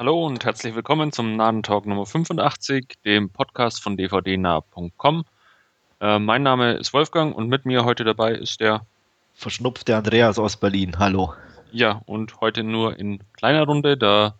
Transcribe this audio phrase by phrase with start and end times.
[0.00, 5.26] Hallo und herzlich willkommen zum Nahen-Talk Nummer 85, dem Podcast von dvdnah.com.
[6.00, 8.86] Äh, mein Name ist Wolfgang und mit mir heute dabei ist der
[9.34, 10.98] verschnupfte Andreas aus Berlin.
[10.98, 11.34] Hallo.
[11.70, 14.36] Ja, und heute nur in kleiner Runde, da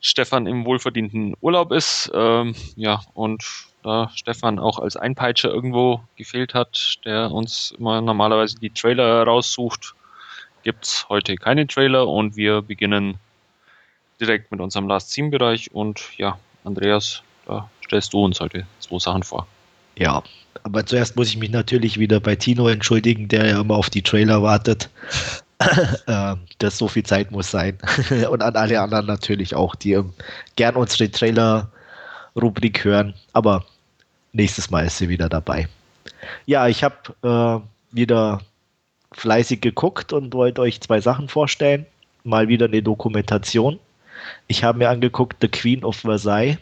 [0.00, 2.10] Stefan im wohlverdienten Urlaub ist.
[2.14, 3.44] Ähm, ja, und
[3.82, 9.94] da Stefan auch als Einpeitscher irgendwo gefehlt hat, der uns immer normalerweise die Trailer raussucht,
[10.62, 13.18] gibt es heute keine Trailer und wir beginnen
[14.20, 18.98] direkt mit unserem Last Scene Bereich und ja, Andreas, da stellst du uns heute zwei
[18.98, 19.46] Sachen vor.
[19.96, 20.22] Ja,
[20.62, 24.02] aber zuerst muss ich mich natürlich wieder bei Tino entschuldigen, der ja immer auf die
[24.02, 24.90] Trailer wartet.
[26.06, 27.78] äh, das so viel Zeit muss sein.
[28.30, 30.12] Und an alle anderen natürlich auch, die ähm,
[30.56, 33.14] gern unsere Trailer-Rubrik hören.
[33.32, 33.64] Aber
[34.32, 35.68] nächstes Mal ist sie wieder dabei.
[36.46, 38.40] Ja, ich habe äh, wieder
[39.12, 41.86] fleißig geguckt und wollte euch zwei Sachen vorstellen.
[42.24, 43.78] Mal wieder eine Dokumentation.
[44.46, 46.58] Ich habe mir angeguckt The Queen of Versailles.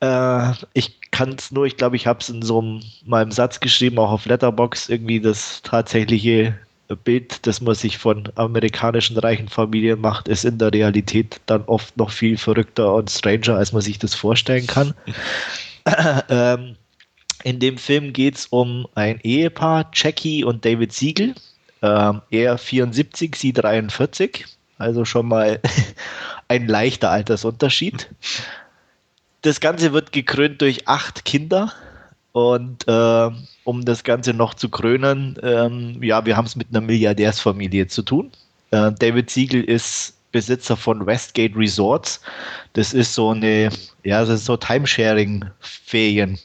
[0.00, 3.60] Äh, ich kann es nur, ich glaube, ich habe es in so einem, mal Satz
[3.60, 6.58] geschrieben, auch auf Letterbox, irgendwie das tatsächliche
[7.04, 11.96] Bild, das man sich von amerikanischen reichen Familien macht, ist in der Realität dann oft
[11.96, 14.94] noch viel verrückter und stranger, als man sich das vorstellen kann.
[16.28, 16.76] ähm,
[17.42, 21.34] in dem Film geht es um ein Ehepaar, Jackie und David Siegel.
[21.82, 24.46] Ähm, er 74, sie 43.
[24.78, 25.60] Also schon mal
[26.48, 28.08] ein leichter Altersunterschied.
[29.42, 31.72] Das Ganze wird gekrönt durch acht Kinder.
[32.32, 33.30] Und äh,
[33.64, 38.02] um das Ganze noch zu krönen, ähm, ja, wir haben es mit einer Milliardärsfamilie zu
[38.02, 38.30] tun.
[38.72, 42.20] Äh, David Siegel ist Besitzer von Westgate Resorts.
[42.74, 43.70] Das ist so eine,
[44.04, 46.38] ja, das ist so Timesharing-Ferien,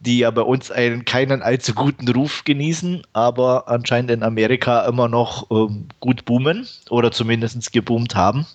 [0.00, 5.08] die ja bei uns einen keinen allzu guten Ruf genießen, aber anscheinend in Amerika immer
[5.08, 8.46] noch ähm, gut boomen oder zumindest geboomt haben.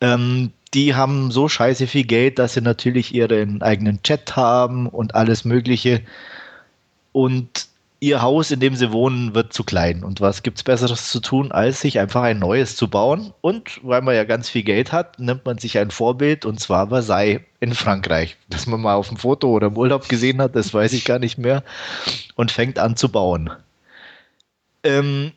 [0.00, 5.14] Ähm, die haben so scheiße viel Geld, dass sie natürlich ihren eigenen Chat haben und
[5.14, 6.00] alles Mögliche.
[7.12, 7.66] Und
[8.02, 10.02] ihr Haus, in dem sie wohnen, wird zu klein.
[10.02, 13.32] Und was gibt es Besseres zu tun, als sich einfach ein neues zu bauen?
[13.40, 16.88] Und weil man ja ganz viel Geld hat, nimmt man sich ein Vorbild und zwar
[16.88, 18.36] Versailles in Frankreich.
[18.48, 21.20] Das man mal auf dem Foto oder im Urlaub gesehen hat, das weiß ich gar
[21.20, 21.62] nicht mehr.
[22.34, 23.50] Und fängt an zu bauen.
[24.82, 25.30] Ähm,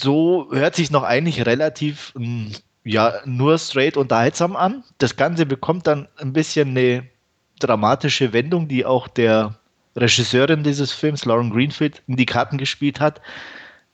[0.00, 2.52] so hört sich noch eigentlich relativ hm,
[2.84, 4.82] ja, nur straight unterhaltsam an.
[4.96, 7.04] Das Ganze bekommt dann ein bisschen eine
[7.60, 9.58] dramatische Wendung, die auch der
[9.98, 13.20] Regisseurin dieses Films, Lauren Greenfield, in die Karten gespielt hat,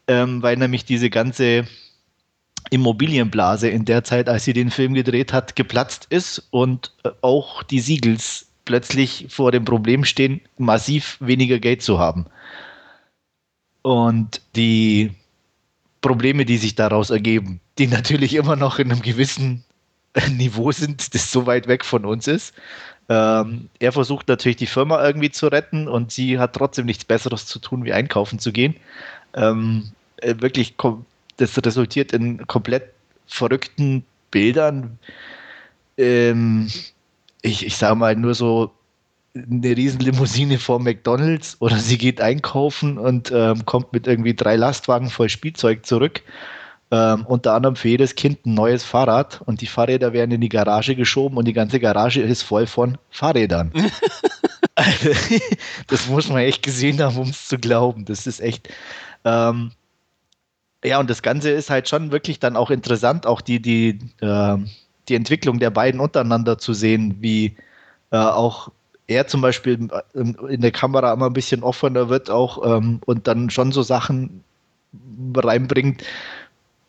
[0.07, 1.67] ähm, weil nämlich diese ganze
[2.71, 7.63] Immobilienblase in der Zeit, als sie den Film gedreht hat, geplatzt ist und äh, auch
[7.63, 12.27] die Siegels plötzlich vor dem Problem stehen, massiv weniger Geld zu haben.
[13.83, 15.13] Und die
[16.01, 19.65] Probleme, die sich daraus ergeben, die natürlich immer noch in einem gewissen
[20.31, 22.55] Niveau sind, das so weit weg von uns ist.
[23.09, 27.47] Ähm, er versucht natürlich die Firma irgendwie zu retten und sie hat trotzdem nichts Besseres
[27.47, 28.77] zu tun, wie einkaufen zu gehen.
[29.35, 30.75] Ähm, äh, wirklich,
[31.37, 32.85] das resultiert in komplett
[33.27, 34.99] verrückten Bildern.
[35.99, 36.71] Ähm,
[37.43, 38.73] ich, ich sage mal nur so
[39.35, 45.11] eine Riesenlimousine vor McDonalds oder sie geht einkaufen und ähm, kommt mit irgendwie drei Lastwagen
[45.11, 46.23] voll Spielzeug zurück.
[46.95, 50.49] Ähm, unter anderem für jedes Kind ein neues Fahrrad und die Fahrräder werden in die
[50.49, 53.73] Garage geschoben und die ganze Garage ist voll von Fahrrädern.
[55.89, 58.05] das muss man echt gesehen haben, um es zu glauben.
[58.05, 58.69] Das ist echt.
[59.25, 59.73] Ähm,
[60.85, 64.57] ja, und das Ganze ist halt schon wirklich dann auch interessant, auch die, die, äh,
[65.09, 67.57] die Entwicklung der beiden untereinander zu sehen, wie
[68.13, 68.71] äh, auch
[69.09, 73.51] er zum Beispiel in der Kamera immer ein bisschen offener wird auch ähm, und dann
[73.51, 74.45] schon so Sachen
[75.37, 76.05] reinbringt,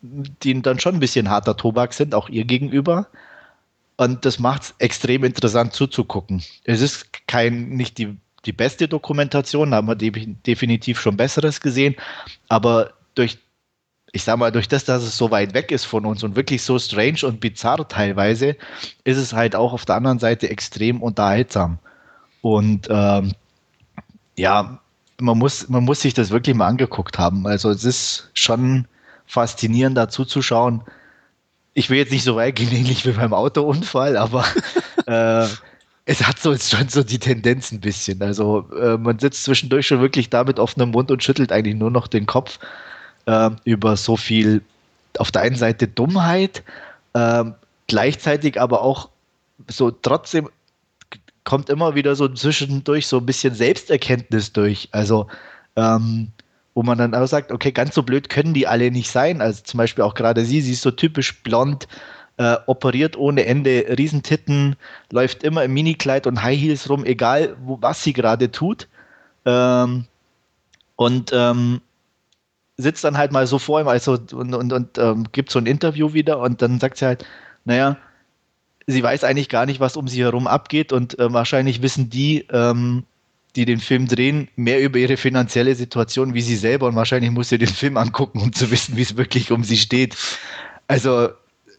[0.02, 3.08] die dann schon ein bisschen harter Tobak sind, auch ihr gegenüber.
[3.96, 6.42] Und das macht es extrem interessant zuzugucken.
[6.64, 11.96] Es ist kein, nicht die, die beste Dokumentation, da haben wir definitiv schon Besseres gesehen,
[12.48, 13.38] aber durch,
[14.12, 16.62] ich sag mal, durch das, dass es so weit weg ist von uns und wirklich
[16.62, 18.56] so strange und bizarr teilweise,
[19.04, 21.78] ist es halt auch auf der anderen Seite extrem unterhaltsam.
[22.42, 23.32] Und ähm,
[24.36, 24.78] ja,
[25.18, 27.46] man muss, man muss sich das wirklich mal angeguckt haben.
[27.46, 28.86] Also es ist schon
[29.26, 30.82] faszinierend dazu zu schauen.
[31.74, 34.44] Ich will jetzt nicht so weit gehen, ähnlich wie beim Autounfall, aber
[35.06, 35.46] äh,
[36.08, 38.22] es hat so schon so die Tendenz ein bisschen.
[38.22, 41.90] Also äh, man sitzt zwischendurch schon wirklich da mit offenem Mund und schüttelt eigentlich nur
[41.90, 42.58] noch den Kopf
[43.26, 44.62] äh, über so viel
[45.18, 46.62] auf der einen Seite Dummheit,
[47.14, 47.44] äh,
[47.88, 49.08] gleichzeitig aber auch
[49.68, 50.48] so trotzdem
[51.44, 54.88] kommt immer wieder so zwischendurch so ein bisschen Selbsterkenntnis durch.
[54.92, 55.28] Also
[55.76, 56.32] ähm,
[56.76, 59.40] wo man dann auch sagt, okay, ganz so blöd können die alle nicht sein.
[59.40, 61.88] Also zum Beispiel auch gerade sie, sie ist so typisch blond,
[62.36, 64.76] äh, operiert ohne Ende, Riesentitten,
[65.10, 68.88] läuft immer im Minikleid und High Heels rum, egal wo, was sie gerade tut.
[69.46, 70.04] Ähm,
[70.96, 71.80] und ähm,
[72.76, 75.64] sitzt dann halt mal so vor ihm also, und, und, und ähm, gibt so ein
[75.64, 77.24] Interview wieder und dann sagt sie halt,
[77.64, 77.96] naja,
[78.86, 82.46] sie weiß eigentlich gar nicht, was um sie herum abgeht und äh, wahrscheinlich wissen die,
[82.52, 83.04] ähm,
[83.56, 87.48] die den Film drehen, mehr über ihre finanzielle Situation wie sie selber und wahrscheinlich muss
[87.48, 90.16] sie den Film angucken, um zu wissen, wie es wirklich um sie steht.
[90.88, 91.30] Also,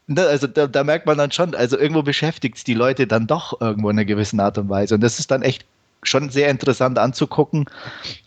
[0.07, 3.27] ne, also da, da merkt man dann schon, also irgendwo beschäftigt es die Leute dann
[3.27, 4.95] doch irgendwo in einer gewissen Art und Weise.
[4.95, 5.65] Und das ist dann echt
[6.03, 7.65] schon sehr interessant anzugucken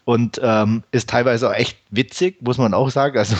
[0.04, 3.18] und ähm, ist teilweise auch echt witzig, muss man auch sagen.
[3.18, 3.36] Also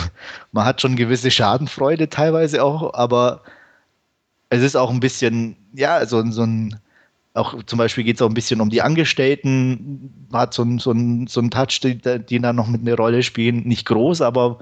[0.51, 3.41] man hat schon gewisse Schadenfreude teilweise auch, aber
[4.49, 6.79] es ist auch ein bisschen, ja, so, so ein
[7.33, 10.91] auch zum Beispiel geht es auch ein bisschen um die Angestellten, hat so ein, so
[10.91, 13.63] ein, so ein Touch, die, die da noch mit einer Rolle spielen.
[13.67, 14.59] Nicht groß, aber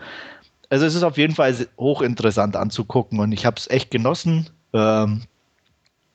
[0.70, 5.24] also es ist auf jeden Fall hochinteressant anzugucken und ich habe es echt genossen ähm,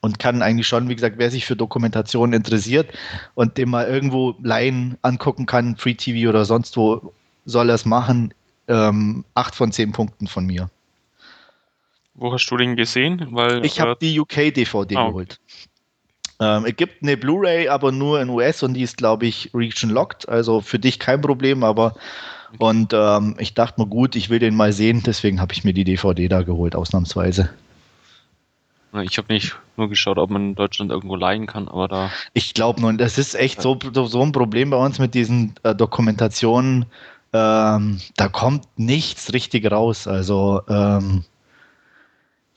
[0.01, 2.93] und kann eigentlich schon, wie gesagt, wer sich für Dokumentationen interessiert
[3.35, 7.13] und dem mal irgendwo Laien angucken kann, Free TV oder sonst wo,
[7.47, 8.33] soll er es machen.
[8.67, 10.71] Ähm, acht von zehn Punkten von mir.
[12.15, 13.27] Wo hast du den gesehen?
[13.33, 15.41] Weil, ich habe äh, die UK-DVD ah, geholt.
[16.45, 19.91] Ähm, es gibt eine Blu-ray, aber nur in US und die ist, glaube ich, region
[19.91, 20.29] locked.
[20.29, 21.95] Also für dich kein Problem, aber
[22.59, 25.73] und ähm, ich dachte mir, gut, ich will den mal sehen, deswegen habe ich mir
[25.73, 27.51] die DVD da geholt, ausnahmsweise.
[29.03, 32.11] Ich habe nicht nur geschaut, ob man in Deutschland irgendwo leihen kann, aber da.
[32.33, 35.75] Ich glaube nur, das ist echt so, so ein Problem bei uns mit diesen äh,
[35.75, 36.87] Dokumentationen.
[37.33, 40.07] Ähm, da kommt nichts richtig raus.
[40.07, 41.25] Also, ähm,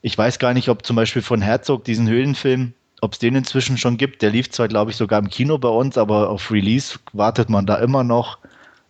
[0.03, 3.77] ich weiß gar nicht, ob zum Beispiel von Herzog diesen Höhlenfilm, ob es den inzwischen
[3.77, 4.21] schon gibt.
[4.21, 7.65] Der lief zwar, glaube ich, sogar im Kino bei uns, aber auf Release wartet man
[7.65, 8.39] da immer noch.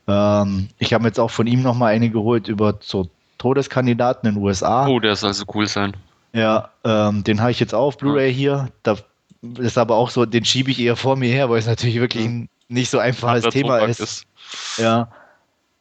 [0.08, 4.44] Ähm, ich habe jetzt auch von ihm nochmal eine geholt über so Todeskandidaten in den
[4.44, 4.88] USA.
[4.88, 5.96] Oh, der soll so cool sein.
[6.34, 8.70] Ja, ähm, den habe ich jetzt auch auf Blu-ray hier.
[8.84, 8.98] Da
[9.58, 12.26] ist aber auch so, den schiebe ich eher vor mir her, weil es natürlich wirklich
[12.26, 14.00] ein nicht so einfaches Thema ist.
[14.00, 14.26] ist.
[14.78, 15.10] Ja.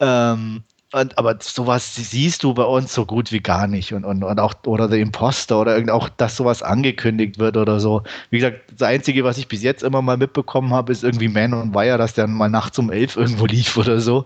[0.00, 0.62] Ähm,
[0.96, 3.92] und, aber sowas siehst du bei uns so gut wie gar nicht.
[3.92, 7.80] Und, und, und auch, oder der Imposter oder irgend, auch, dass sowas angekündigt wird oder
[7.80, 8.02] so.
[8.30, 11.52] Wie gesagt, das Einzige, was ich bis jetzt immer mal mitbekommen habe, ist irgendwie Man
[11.52, 14.24] on Wire, dass der mal nachts um elf irgendwo lief oder so.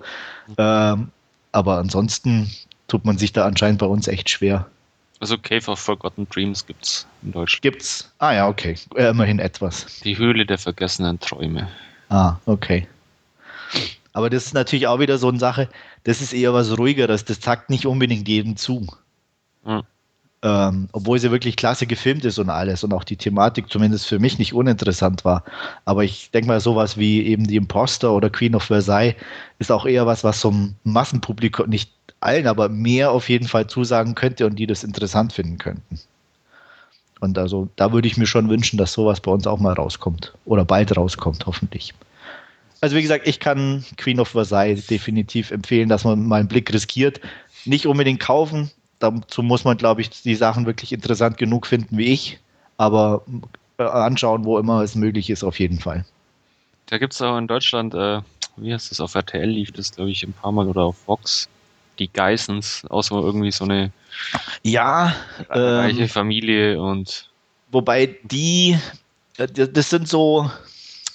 [0.59, 1.09] Ähm,
[1.51, 2.49] aber ansonsten
[2.87, 4.67] tut man sich da anscheinend bei uns echt schwer.
[5.19, 7.63] Also Cave of Forgotten Dreams gibt's in Deutschland.
[7.63, 8.11] Gibt's?
[8.19, 8.77] Ah ja, okay.
[8.95, 9.87] Äh, immerhin etwas.
[10.05, 11.69] Die Höhle der vergessenen Träume.
[12.09, 12.87] Ah, okay.
[14.21, 15.71] Aber das ist natürlich auch wieder so eine Sache,
[16.05, 18.87] das ist eher was ruhigeres, das zackt nicht unbedingt jedem zu.
[19.65, 19.83] Mhm.
[20.43, 24.19] Ähm, obwohl sie wirklich klasse gefilmt ist und alles und auch die Thematik zumindest für
[24.19, 25.43] mich nicht uninteressant war.
[25.87, 29.15] Aber ich denke mal, sowas wie eben die Imposter oder Queen of Versailles
[29.59, 31.91] ist auch eher was, was so ein Massenpublikum, nicht
[32.21, 35.99] allen, aber mehr auf jeden Fall zusagen könnte und die das interessant finden könnten.
[37.21, 40.35] Und also da würde ich mir schon wünschen, dass sowas bei uns auch mal rauskommt
[40.45, 41.95] oder bald rauskommt, hoffentlich.
[42.81, 46.73] Also wie gesagt, ich kann Queen of Versailles definitiv empfehlen, dass man mal einen Blick
[46.73, 47.21] riskiert.
[47.67, 52.07] Nicht unbedingt kaufen, dazu muss man, glaube ich, die Sachen wirklich interessant genug finden wie
[52.07, 52.39] ich,
[52.79, 53.23] aber
[53.79, 56.05] äh, anschauen, wo immer es möglich ist, auf jeden Fall.
[56.87, 58.21] Da gibt es auch in Deutschland, äh,
[58.57, 61.49] wie heißt das, auf RTL lief das, glaube ich, ein paar Mal oder auf Fox,
[61.99, 63.93] die Geissens, außer irgendwie so eine
[64.63, 65.15] ja,
[65.49, 67.29] reiche ähm, Familie und
[67.71, 68.79] wobei die,
[69.37, 70.51] äh, das sind so,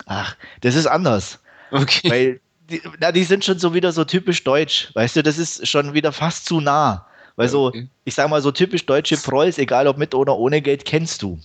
[0.06, 1.40] ach, das ist anders.
[1.72, 2.10] Okay.
[2.10, 4.90] Weil die, na, die sind schon so wieder so typisch deutsch.
[4.94, 7.06] Weißt du, das ist schon wieder fast zu nah.
[7.36, 7.88] Weil so, okay.
[8.06, 11.40] ich sag mal, so typisch deutsche Prolls, egal ob mit oder ohne Geld, kennst du.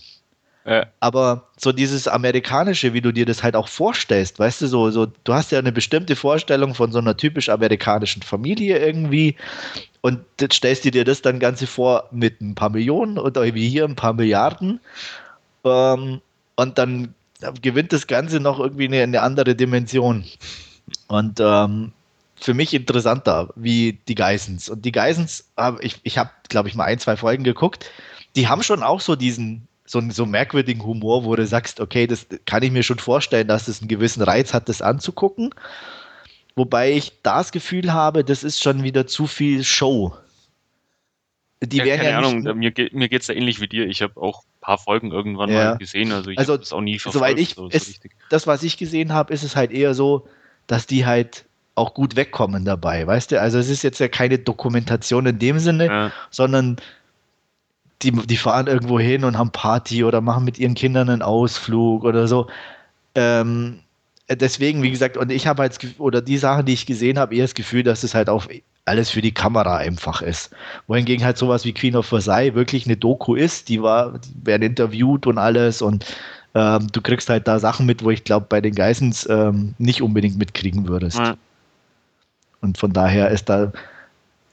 [0.65, 0.85] Ja.
[0.99, 5.07] Aber so dieses amerikanische, wie du dir das halt auch vorstellst, weißt du, so, so,
[5.23, 9.35] du hast ja eine bestimmte Vorstellung von so einer typisch amerikanischen Familie irgendwie
[10.01, 13.69] und jetzt stellst du dir das dann Ganze vor mit ein paar Millionen oder wie
[13.69, 14.79] hier ein paar Milliarden
[15.65, 16.21] ähm,
[16.55, 17.15] und dann
[17.61, 20.25] gewinnt das Ganze noch irgendwie eine, eine andere Dimension.
[21.07, 21.91] Und ähm,
[22.35, 24.69] für mich interessanter wie die Geissens.
[24.69, 27.89] Und die Geissens, ich, ich habe, glaube ich, mal ein, zwei Folgen geguckt,
[28.35, 32.25] die haben schon auch so diesen, so, so merkwürdigen Humor, wo du sagst, okay, das
[32.45, 35.53] kann ich mir schon vorstellen, dass das einen gewissen Reiz hat, das anzugucken.
[36.55, 40.15] Wobei ich das Gefühl habe, das ist schon wieder zu viel Show.
[41.63, 43.85] Die ja, keine ja Ahnung, mir, mir geht es ja ähnlich wie dir.
[43.85, 45.71] Ich habe auch paar Folgen irgendwann ja.
[45.71, 47.25] mal gesehen, also ich also, habe es auch nie verfolgt.
[47.25, 47.99] Soweit ich, so, es,
[48.29, 50.27] das, was ich gesehen habe, ist es halt eher so,
[50.67, 53.41] dass die halt auch gut wegkommen dabei, weißt du?
[53.41, 56.11] Also es ist jetzt ja keine Dokumentation in dem Sinne, ja.
[56.29, 56.77] sondern
[58.01, 62.03] die, die fahren irgendwo hin und haben Party oder machen mit ihren Kindern einen Ausflug
[62.03, 62.47] oder so.
[63.15, 63.79] Ähm,
[64.29, 67.43] deswegen, wie gesagt, und ich habe halt, oder die Sachen, die ich gesehen habe, eher
[67.43, 68.47] das Gefühl, dass es halt auch
[68.85, 70.51] alles für die Kamera einfach ist.
[70.87, 74.63] Wohingegen halt sowas wie Queen of Versailles wirklich eine Doku ist, die war, die werden
[74.63, 76.05] interviewt und alles und
[76.53, 80.01] ähm, du kriegst halt da Sachen mit, wo ich glaube, bei den Geissens ähm, nicht
[80.01, 81.17] unbedingt mitkriegen würdest.
[81.17, 81.37] Ja.
[82.61, 83.71] Und von daher ist da,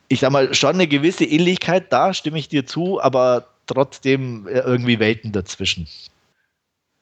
[0.08, 4.60] ich sag mal, schon eine gewisse Ähnlichkeit da, stimme ich dir zu, aber trotzdem äh,
[4.60, 5.88] irgendwie Welten dazwischen.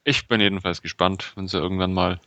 [0.04, 2.20] Ich bin jedenfalls gespannt, wenn sie irgendwann mal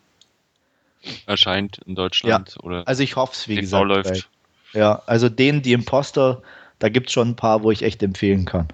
[1.26, 3.88] erscheint in Deutschland ja, oder also ich hoffe es, wie TV gesagt.
[3.88, 4.30] Läuft.
[4.74, 6.42] Ja, also den, die Imposter,
[6.80, 8.68] da gibt es schon ein paar, wo ich echt empfehlen kann.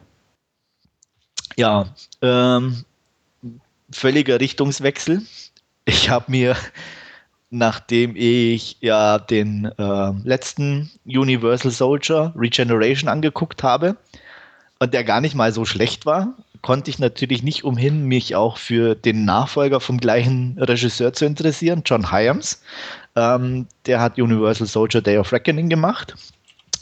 [1.56, 1.88] Ja,
[2.22, 2.84] ähm,
[3.92, 5.22] völliger Richtungswechsel.
[5.86, 6.56] Ich habe mir,
[7.50, 13.96] nachdem ich ja den äh, letzten Universal Soldier Regeneration angeguckt habe
[14.80, 16.34] und der gar nicht mal so schlecht war,
[16.66, 21.84] konnte ich natürlich nicht umhin, mich auch für den Nachfolger vom gleichen Regisseur zu interessieren,
[21.86, 22.64] John Hyams.
[23.16, 26.16] Ähm, der hat Universal Soldier Day of Reckoning gemacht.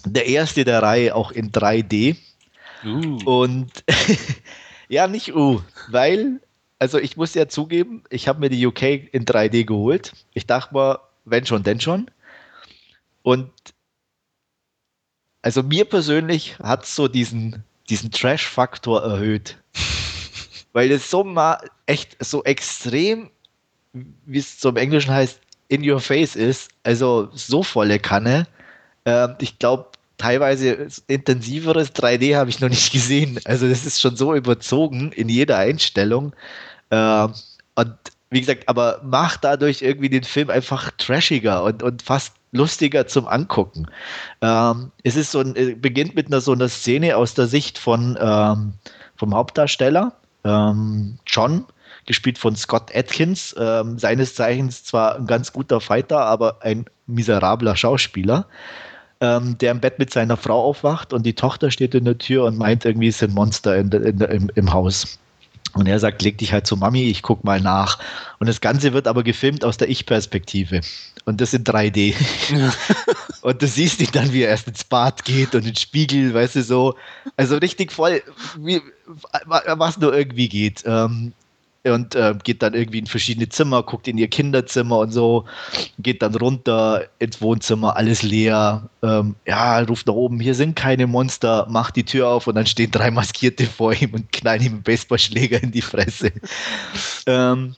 [0.06, 2.16] Der erste der Reihe auch in 3D.
[2.86, 3.18] Uh.
[3.26, 3.84] Und
[4.88, 6.40] ja, nicht U, weil
[6.80, 10.14] also ich muss ja zugeben, ich habe mir die UK in 3D geholt.
[10.34, 12.10] Ich dachte mal, wenn schon, denn schon.
[13.22, 13.52] Und
[15.42, 19.58] also mir persönlich hat es so diesen, diesen Trash-Faktor erhöht.
[20.74, 23.30] Weil es so mal echt so extrem,
[23.94, 26.72] wie es zum Englischen heißt, in your face ist.
[26.84, 28.48] Also so volle Kanne.
[29.06, 33.40] Äh, ich glaube, teilweise intensiveres 3D habe ich noch nicht gesehen.
[33.46, 36.34] Also das ist schon so überzogen in jeder Einstellung.
[36.90, 37.28] Äh,
[37.76, 37.96] und
[38.30, 43.28] wie gesagt, aber macht dadurch irgendwie den Film einfach trashiger und, und fast lustiger zum
[43.28, 43.88] Angucken.
[44.42, 47.78] Ähm, es ist so ein, äh, beginnt mit einer so einer Szene aus der Sicht
[47.78, 48.74] von ähm,
[49.16, 50.14] vom Hauptdarsteller
[50.44, 51.66] ähm, John,
[52.06, 57.76] gespielt von Scott Atkins, ähm, seines Zeichens zwar ein ganz guter Fighter, aber ein miserabler
[57.76, 58.46] Schauspieler,
[59.22, 62.46] ähm, der im Bett mit seiner Frau aufwacht und die Tochter steht in der Tür
[62.46, 65.20] und meint irgendwie, es sind Monster in, in, im, im Haus.
[65.74, 67.98] Und er sagt, leg dich halt zu Mami, ich guck mal nach.
[68.40, 70.82] Und das Ganze wird aber gefilmt aus der Ich-Perspektive.
[71.26, 72.14] Und das in 3D.
[73.42, 76.58] und du siehst ihn dann, wie er erst ins Bad geht und ins Spiegel, weißt
[76.58, 76.96] du, so.
[77.38, 78.22] Also richtig voll,
[78.60, 78.82] wie,
[79.46, 80.84] was nur irgendwie geht.
[80.86, 81.34] Ähm,
[81.92, 85.46] und äh, geht dann irgendwie in verschiedene Zimmer, guckt in ihr Kinderzimmer und so,
[86.00, 88.90] geht dann runter ins Wohnzimmer, alles leer.
[89.02, 92.66] Ähm, ja, ruft nach oben, hier sind keine Monster, macht die Tür auf und dann
[92.66, 96.32] stehen drei Maskierte vor ihm und knallen ihm einen Baseballschläger in die Fresse.
[97.28, 97.76] ähm,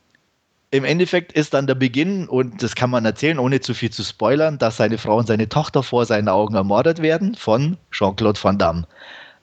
[0.72, 4.04] im Endeffekt ist dann der Beginn, und das kann man erzählen, ohne zu viel zu
[4.04, 8.58] spoilern, dass seine Frau und seine Tochter vor seinen Augen ermordet werden von Jean-Claude Van
[8.58, 8.88] Damme.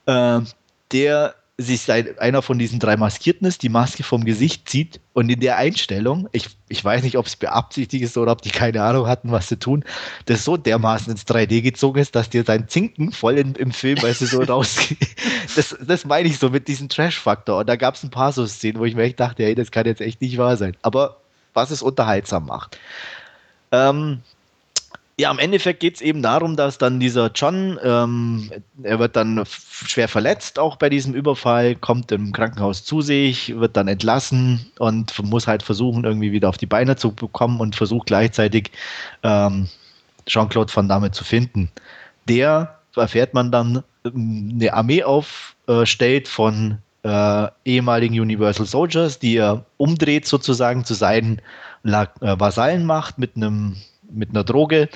[0.06, 0.40] Äh,
[0.92, 5.40] der sich einer von diesen drei Maskierten ist, die Maske vom Gesicht zieht und in
[5.40, 9.06] der Einstellung, ich, ich weiß nicht, ob es beabsichtigt ist oder ob die keine Ahnung
[9.06, 9.84] hatten, was zu tun,
[10.26, 14.02] das so dermaßen ins 3D gezogen ist, dass dir sein Zinken voll in, im Film,
[14.02, 14.76] weißt du, so raus.
[15.54, 17.60] das, das meine ich so mit diesem Trash-Faktor.
[17.60, 19.70] Und da gab es ein paar so Szenen, wo ich mir echt dachte, hey, das
[19.70, 20.76] kann jetzt echt nicht wahr sein.
[20.80, 21.18] Aber
[21.52, 22.78] was es unterhaltsam macht.
[23.72, 24.20] Ähm,
[25.22, 28.50] ja, im Endeffekt geht es eben darum, dass dann dieser John, ähm,
[28.82, 33.76] er wird dann schwer verletzt auch bei diesem Überfall, kommt im Krankenhaus zu sich, wird
[33.76, 38.08] dann entlassen und muss halt versuchen, irgendwie wieder auf die Beine zu bekommen und versucht
[38.08, 38.72] gleichzeitig
[39.22, 39.68] ähm,
[40.26, 41.70] Jean-Claude Van Damme zu finden.
[42.28, 50.26] Der erfährt man dann eine Armee aufstellt von äh, ehemaligen Universal Soldiers, die er umdreht
[50.26, 51.40] sozusagen zu seinen
[51.84, 53.76] äh, Vasallen macht mit einem
[54.10, 54.88] mit einer Droge.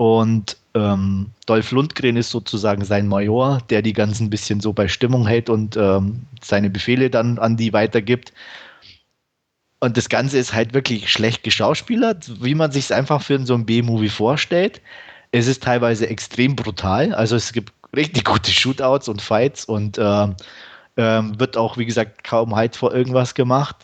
[0.00, 5.26] Und ähm, Dolph Lundgren ist sozusagen sein Major, der die ganzen bisschen so bei Stimmung
[5.26, 8.32] hält und ähm, seine Befehle dann an die weitergibt.
[9.78, 13.52] Und das Ganze ist halt wirklich schlecht geschauspielert, wie man sich es einfach für so
[13.52, 14.80] ein B-Movie vorstellt.
[15.32, 17.12] Es ist teilweise extrem brutal.
[17.12, 20.28] Also es gibt richtig gute Shootouts und Fights und äh,
[20.96, 23.76] äh, wird auch, wie gesagt, kaum halt vor irgendwas gemacht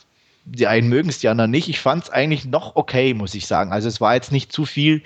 [0.48, 1.68] die einen mögen es, die anderen nicht.
[1.68, 3.72] Ich fand es eigentlich noch okay, muss ich sagen.
[3.72, 5.02] Also es war jetzt nicht zu viel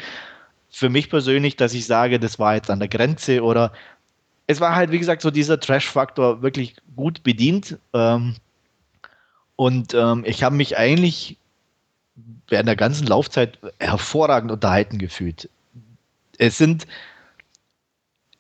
[0.71, 3.73] für mich persönlich, dass ich sage, das war jetzt an der Grenze oder
[4.47, 7.79] es war halt, wie gesagt, so dieser Trash-Faktor wirklich gut bedient.
[7.93, 8.37] Ähm,
[9.57, 11.37] und ähm, ich habe mich eigentlich
[12.49, 15.49] während der ganzen Laufzeit hervorragend unterhalten gefühlt.
[16.39, 16.87] Es sind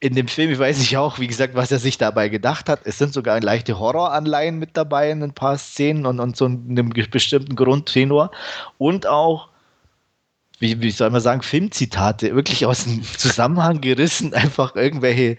[0.01, 2.81] in dem Film, ich weiß nicht auch, wie gesagt, was er sich dabei gedacht hat.
[2.85, 6.91] Es sind sogar leichte Horroranleihen mit dabei in ein paar Szenen und, und so einem
[7.11, 8.31] bestimmten Grundtenor.
[8.79, 9.49] Und auch,
[10.61, 15.37] wie, wie soll man sagen, Filmzitate, wirklich aus dem Zusammenhang gerissen, einfach irgendwelche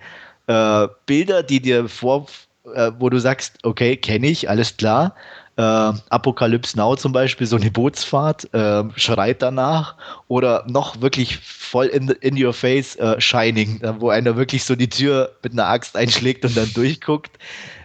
[0.47, 2.27] äh, Bilder, die dir vor,
[2.73, 5.15] äh, wo du sagst, okay, kenne ich, alles klar.
[5.57, 5.61] äh,
[6.09, 9.95] Apocalypse Now zum Beispiel, so eine Bootsfahrt, äh, schreit danach.
[10.27, 14.89] Oder noch wirklich voll in, in your face äh, Shining, wo einer wirklich so die
[14.89, 17.37] Tür mit einer Axt einschlägt und dann durchguckt.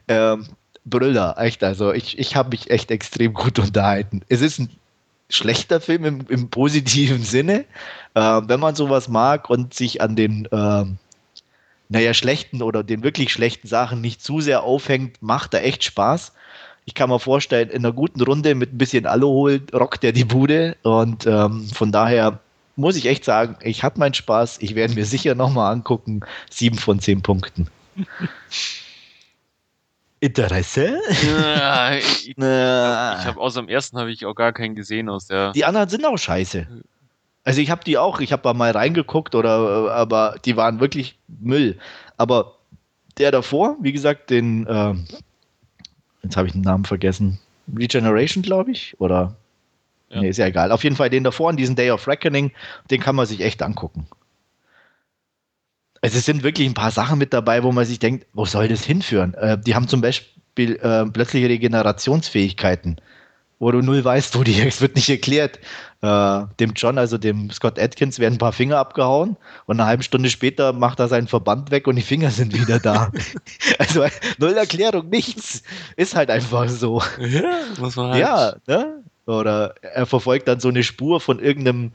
[0.08, 0.46] Ähm,
[0.84, 1.64] Brüller, echt.
[1.64, 4.22] Also ich, ich habe mich echt extrem gut unterhalten.
[4.28, 4.70] Es ist ein
[5.28, 7.64] schlechter Film im, im positiven Sinne,
[8.14, 10.84] äh, wenn man sowas mag und sich an den äh,
[11.88, 16.32] naja, schlechten oder den wirklich schlechten Sachen nicht zu sehr aufhängt, macht er echt Spaß.
[16.84, 20.24] Ich kann mir vorstellen, in einer guten Runde mit ein bisschen Alkohol rockt er die
[20.24, 22.38] Bude und ähm, von daher
[22.76, 24.58] muss ich echt sagen, ich hatte meinen Spaß.
[24.60, 26.20] Ich werde mir sicher nochmal angucken.
[26.50, 27.68] Sieben von zehn Punkten.
[30.20, 30.98] Interesse?
[31.26, 35.52] Ja, ich, ich habe außer dem ersten habe ich auch gar keinen gesehen aus der.
[35.52, 36.66] Die anderen sind auch scheiße.
[37.44, 41.18] Also ich habe die auch, ich habe da mal reingeguckt oder aber die waren wirklich
[41.28, 41.78] Müll.
[42.16, 42.56] Aber
[43.18, 44.94] der davor, wie gesagt, den äh,
[46.22, 47.38] jetzt habe ich den Namen vergessen.
[47.74, 49.36] Regeneration, glaube ich, oder
[50.10, 50.20] ja.
[50.20, 50.72] nee, ist ja egal.
[50.72, 52.52] Auf jeden Fall den davor, diesen Day of Reckoning,
[52.90, 54.06] den kann man sich echt angucken.
[56.06, 58.68] Also es sind wirklich ein paar Sachen mit dabei, wo man sich denkt, wo soll
[58.68, 59.34] das hinführen?
[59.34, 63.00] Äh, die haben zum Beispiel äh, plötzliche Regenerationsfähigkeiten
[63.58, 65.58] wo du null weißt, wo die, es wird nicht erklärt.
[66.02, 70.04] Äh, dem John, also dem Scott Atkins, werden ein paar Finger abgehauen und eine halbe
[70.04, 73.10] Stunde später macht er seinen Verband weg und die Finger sind wieder da.
[73.80, 74.04] also
[74.38, 75.64] null Erklärung, nichts.
[75.96, 77.02] Ist halt einfach so.
[77.18, 78.20] Ja, muss man halt.
[78.20, 79.02] Ja, ne?
[79.26, 81.90] Oder er verfolgt dann so eine Spur von irgendeinem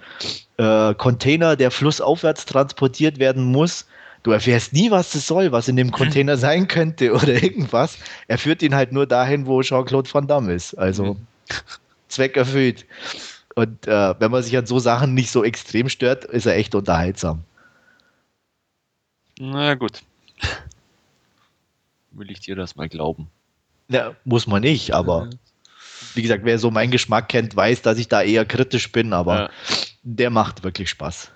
[0.58, 3.86] äh, Container, der flussaufwärts transportiert werden muss.
[4.24, 7.98] Du erfährst nie, was das soll, was in dem Container sein könnte oder irgendwas.
[8.28, 10.76] Er führt ihn halt nur dahin, wo Jean-Claude Van Damme ist.
[10.76, 11.16] Also.
[11.16, 11.28] Mhm.
[12.08, 12.86] Zweck erfüllt.
[13.56, 16.76] Und äh, wenn man sich an so Sachen nicht so extrem stört, ist er echt
[16.76, 17.44] unterhaltsam.
[19.40, 20.02] Na gut.
[22.12, 23.28] Will ich dir das mal glauben?
[23.88, 25.30] Ja, muss man nicht, aber
[26.14, 29.36] wie gesagt, wer so meinen Geschmack kennt, weiß, dass ich da eher kritisch bin, aber
[29.36, 29.50] ja.
[30.04, 31.32] der macht wirklich Spaß.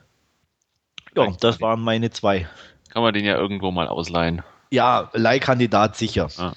[1.16, 2.48] Ja, das waren meine zwei.
[2.96, 4.42] Kann man den ja irgendwo mal ausleihen.
[4.72, 6.30] Ja, Leihkandidat sicher.
[6.38, 6.54] Ja.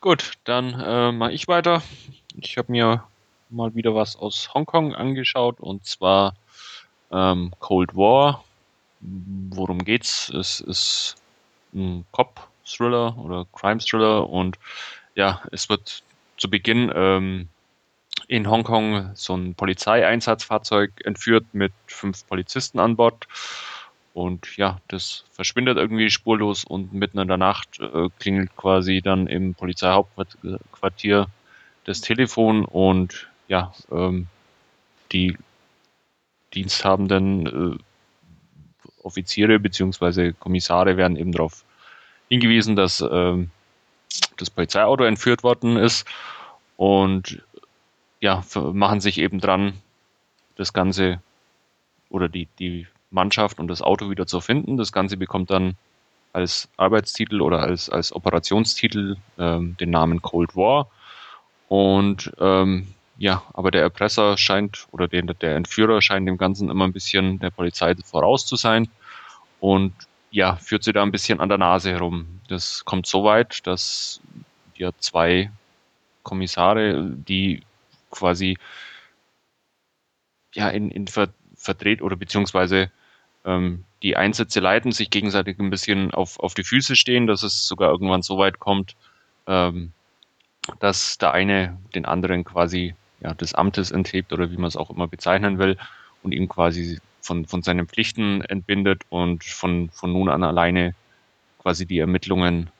[0.00, 1.84] Gut, dann äh, mache ich weiter.
[2.36, 3.04] Ich habe mir
[3.48, 6.34] mal wieder was aus Hongkong angeschaut und zwar
[7.12, 8.42] ähm, Cold War.
[8.98, 10.30] Worum geht's?
[10.30, 11.14] Es ist
[11.72, 14.58] ein Cop-Thriller oder Crime-Thriller und
[15.14, 16.02] ja, es wird
[16.38, 17.48] zu Beginn ähm,
[18.26, 23.28] in Hongkong so ein Polizeieinsatzfahrzeug entführt mit fünf Polizisten an Bord
[24.16, 29.26] und ja, das verschwindet irgendwie spurlos und mitten in der Nacht äh, klingelt quasi dann
[29.26, 31.26] im Polizeihauptquartier
[31.84, 34.28] das Telefon und ja, ähm,
[35.12, 35.36] die
[36.54, 37.78] diensthabenden äh,
[39.02, 40.32] Offiziere bzw.
[40.32, 41.66] Kommissare werden eben darauf
[42.30, 43.50] hingewiesen, dass ähm,
[44.38, 46.06] das Polizeiauto entführt worden ist
[46.78, 47.42] und
[48.20, 49.74] ja, machen sich eben dran,
[50.54, 51.20] das Ganze
[52.08, 54.76] oder die, die Mannschaft und das Auto wieder zu finden.
[54.76, 55.74] Das Ganze bekommt dann
[56.32, 60.88] als Arbeitstitel oder als, als Operationstitel ähm, den Namen Cold War.
[61.68, 66.84] Und ähm, ja, aber der Erpresser scheint oder der, der Entführer scheint dem Ganzen immer
[66.84, 68.88] ein bisschen der Polizei voraus zu sein
[69.60, 69.94] und
[70.30, 72.40] ja, führt sie da ein bisschen an der Nase herum.
[72.48, 74.20] Das kommt so weit, dass
[74.76, 75.50] ja zwei
[76.22, 77.62] Kommissare, die
[78.10, 78.58] quasi
[80.54, 82.90] ja in, in Ver verdreht oder beziehungsweise
[83.46, 87.66] ähm, die Einsätze leiten, sich gegenseitig ein bisschen auf, auf die Füße stehen, dass es
[87.66, 88.94] sogar irgendwann so weit kommt,
[89.46, 89.92] ähm,
[90.80, 94.90] dass der eine den anderen quasi ja, des Amtes enthebt oder wie man es auch
[94.90, 95.78] immer bezeichnen will
[96.22, 100.94] und ihm quasi von, von seinen Pflichten entbindet und von, von nun an alleine
[101.58, 102.70] quasi die Ermittlungen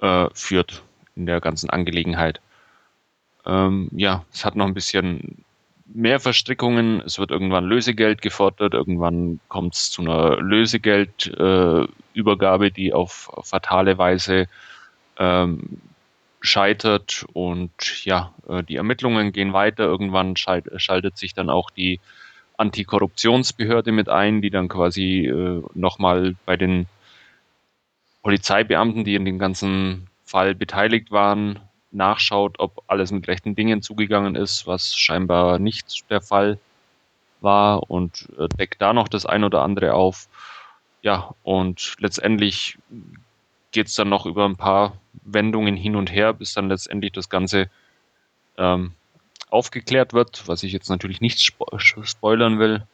[0.00, 0.82] äh, führt
[1.16, 2.40] in der ganzen Angelegenheit.
[3.44, 5.44] Ähm, ja, es hat noch ein bisschen
[5.94, 7.00] mehr Verstrickungen.
[7.00, 8.74] Es wird irgendwann Lösegeld gefordert.
[8.74, 14.46] Irgendwann kommt es zu einer Lösegeldübergabe, äh, die auf, fatale Weise
[15.18, 15.80] ähm,
[16.40, 17.26] scheitert.
[17.32, 19.84] Und ja, äh, die Ermittlungen gehen weiter.
[19.84, 22.00] Irgendwann schalt, schaltet sich dann auch die
[22.56, 26.86] Antikorruptionsbehörde mit ein, die dann quasi äh, nochmal bei den
[28.22, 31.58] Polizeibeamten, die in dem ganzen Fall beteiligt waren,
[31.92, 36.58] nachschaut, ob alles mit rechten Dingen zugegangen ist, was scheinbar nicht der Fall
[37.40, 40.28] war und äh, deckt da noch das ein oder andere auf.
[41.02, 42.78] Ja, und letztendlich
[43.72, 47.28] geht es dann noch über ein paar Wendungen hin und her, bis dann letztendlich das
[47.28, 47.68] Ganze
[48.56, 48.92] ähm,
[49.50, 52.86] aufgeklärt wird, was ich jetzt natürlich nicht spo spoilern will.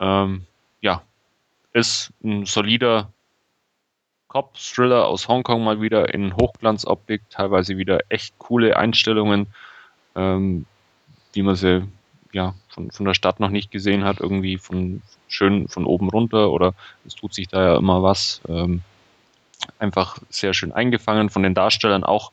[0.00, 0.46] Ähm,
[0.80, 1.02] ja,
[1.72, 3.10] ist ein solider
[4.32, 9.46] Cop-Thriller aus Hongkong mal wieder in Hochglanzoptik, teilweise wieder echt coole Einstellungen,
[10.16, 10.64] ähm,
[11.34, 11.86] wie man sie
[12.32, 16.50] ja von, von der Stadt noch nicht gesehen hat, irgendwie von schön von oben runter
[16.50, 16.72] oder
[17.06, 18.40] es tut sich da ja immer was.
[18.48, 18.80] Ähm,
[19.78, 22.32] einfach sehr schön eingefangen von den Darstellern auch.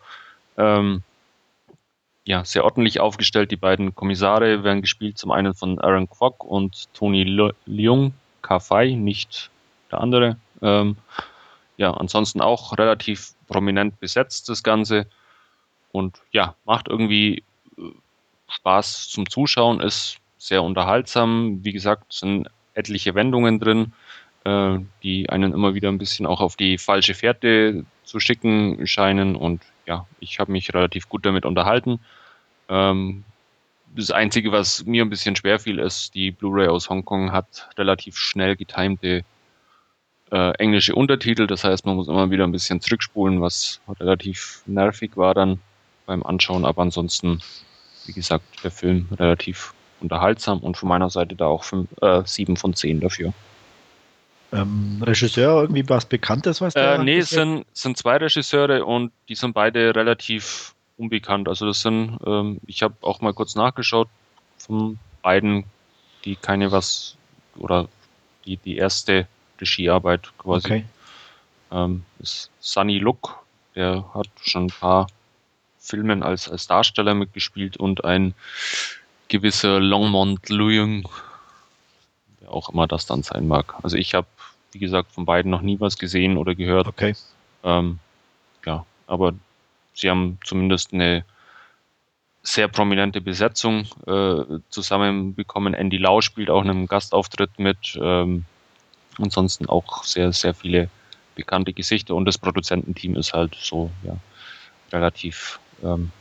[0.57, 1.03] Ähm,
[2.23, 3.51] ja, sehr ordentlich aufgestellt.
[3.51, 9.49] Die beiden Kommissare werden gespielt, zum einen von Aaron Kwok und Tony Leung Kafai, nicht
[9.91, 10.38] der andere.
[10.62, 10.95] Ähm,
[11.79, 15.07] ja, ansonsten auch relativ prominent besetzt das Ganze
[15.93, 17.43] und ja, macht irgendwie
[17.77, 17.81] äh,
[18.49, 21.63] Spaß zum Zuschauen, ist sehr unterhaltsam.
[21.63, 23.93] Wie gesagt, sind etliche Wendungen drin,
[24.43, 29.37] äh, die einen immer wieder ein bisschen auch auf die falsche Fährte zu schicken scheinen
[29.37, 32.01] und ja, ich habe mich relativ gut damit unterhalten.
[32.67, 33.23] Ähm,
[33.95, 38.17] das Einzige, was mir ein bisschen schwer fiel, ist, die Blu-ray aus Hongkong hat relativ
[38.17, 39.23] schnell getimte
[40.31, 41.47] äh, englische Untertitel.
[41.47, 45.59] Das heißt, man muss immer wieder ein bisschen zurückspulen, was relativ nervig war dann
[46.05, 46.65] beim Anschauen.
[46.65, 47.41] Aber ansonsten,
[48.05, 52.55] wie gesagt, der Film relativ unterhaltsam und von meiner Seite da auch fünf, äh, 7
[52.57, 53.33] von 10 dafür.
[54.51, 56.95] Ähm, Regisseur, irgendwie was Bekanntes, was der?
[56.95, 61.47] Äh, nee, es sind, sind zwei Regisseure und die sind beide relativ unbekannt.
[61.47, 64.09] Also das sind, ähm, ich habe auch mal kurz nachgeschaut,
[64.57, 65.65] von beiden,
[66.25, 67.15] die keine was
[67.57, 67.87] oder
[68.45, 69.27] die, die erste
[69.60, 70.67] Regiearbeit quasi.
[70.67, 70.86] Okay.
[71.72, 73.43] Ähm, ist Sunny Look,
[73.76, 75.08] der hat schon ein paar
[75.80, 78.34] Filmen als, als Darsteller mitgespielt und ein
[79.28, 81.08] gewisser Longmont Luyung,
[82.41, 83.76] der auch immer das dann sein mag.
[83.84, 84.28] Also ich habe,
[84.72, 86.88] wie gesagt, von beiden noch nie was gesehen oder gehört.
[86.88, 87.15] Okay.
[87.63, 88.00] Ähm,
[88.65, 89.34] ja, aber
[89.93, 91.24] sie haben zumindest eine
[92.41, 95.74] sehr prominente Besetzung äh, zusammenbekommen.
[95.74, 97.98] Andy Lau spielt auch einen Gastauftritt mit.
[98.02, 98.45] Ähm,
[99.23, 100.89] ansonsten auch sehr, sehr viele
[101.36, 104.17] bekannte Gesichter und das Produzententeam ist halt so ja,
[104.91, 106.12] relativ ähm,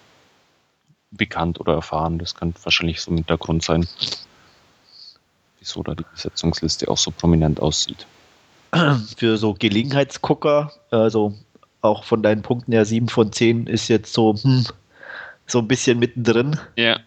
[1.11, 2.18] bekannt oder erfahren.
[2.18, 3.88] Das könnte wahrscheinlich so mit der Grund sein,
[5.58, 8.06] wieso da die Besetzungsliste auch so prominent aussieht.
[9.16, 11.34] Für so Gelegenheitsgucker, also
[11.80, 14.66] auch von deinen Punkten her 7 von 10 ist jetzt so, hm,
[15.46, 16.58] so ein bisschen mittendrin.
[16.76, 17.00] Ja.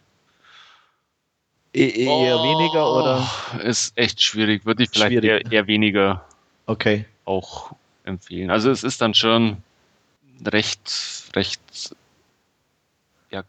[1.73, 3.63] E eher oh, weniger oder?
[3.63, 4.65] Ist echt schwierig.
[4.65, 6.25] Würde ich vielleicht eher, eher, weniger
[6.65, 7.05] okay.
[7.23, 7.71] auch
[8.03, 8.49] empfehlen.
[8.49, 9.57] Also es ist dann schon
[10.45, 10.91] recht,
[11.33, 11.95] recht
[13.29, 13.43] ja,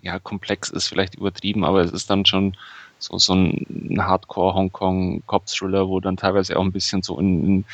[0.00, 2.56] ja, komplex ist vielleicht übertrieben, aber es ist dann schon
[2.98, 7.64] so, so ein Hardcore-Hongkong-Cop-Thriller, wo dann teilweise auch ein bisschen so in,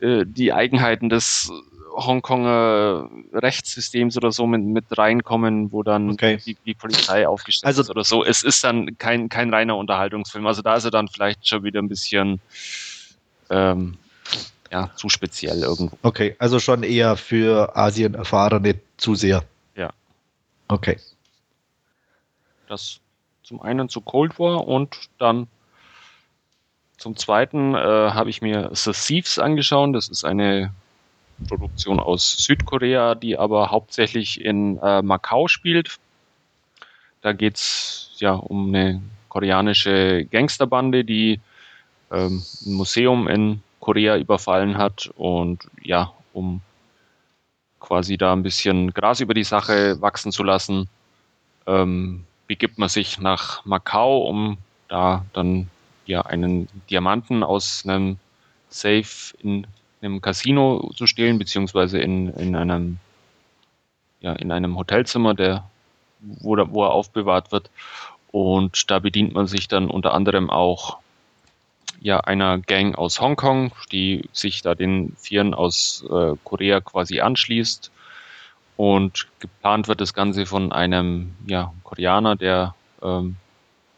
[0.00, 1.50] in äh, die Eigenheiten des
[1.94, 6.38] Hongkonger Rechtssystems oder so mit, mit reinkommen, wo dann okay.
[6.44, 8.24] die, die, Polizei aufgestellt also, ist oder so.
[8.24, 10.46] Es ist dann kein, kein reiner Unterhaltungsfilm.
[10.46, 12.40] Also da ist er dann vielleicht schon wieder ein bisschen
[13.50, 13.98] ähm,
[14.70, 15.96] ja, zu speziell irgendwo.
[16.02, 19.44] Okay, also schon eher für Asien erfahrene zu sehr.
[19.76, 19.90] Ja.
[20.68, 20.98] Okay.
[22.68, 23.00] Das
[23.42, 25.46] zum einen zu Cold War und dann
[26.96, 29.94] zum zweiten äh, habe ich mir The Thieves angeschaut.
[29.94, 30.72] Das ist eine
[31.42, 35.98] Produktion aus Südkorea, die aber hauptsächlich in äh, Macau spielt.
[37.20, 41.40] Da geht es ja um eine koreanische Gangsterbande, die
[42.10, 46.60] ähm, ein Museum in Korea überfallen hat und ja, um
[47.80, 50.88] quasi da ein bisschen Gras über die Sache wachsen zu lassen,
[51.66, 55.68] ähm, begibt man sich nach Macau, um da dann
[56.06, 58.18] ja einen Diamanten aus einem
[58.68, 59.66] Safe in
[60.02, 62.98] einem Casino zu stehlen, beziehungsweise in, in einem
[64.22, 65.68] ja, in einem Hotelzimmer, der,
[66.20, 67.70] wo, wo er aufbewahrt wird.
[68.30, 70.98] Und da bedient man sich dann unter anderem auch
[72.00, 77.90] ja, einer Gang aus Hongkong, die sich da den Vieren aus äh, Korea quasi anschließt.
[78.76, 83.36] Und geplant wird das Ganze von einem ja, Koreaner, der ähm,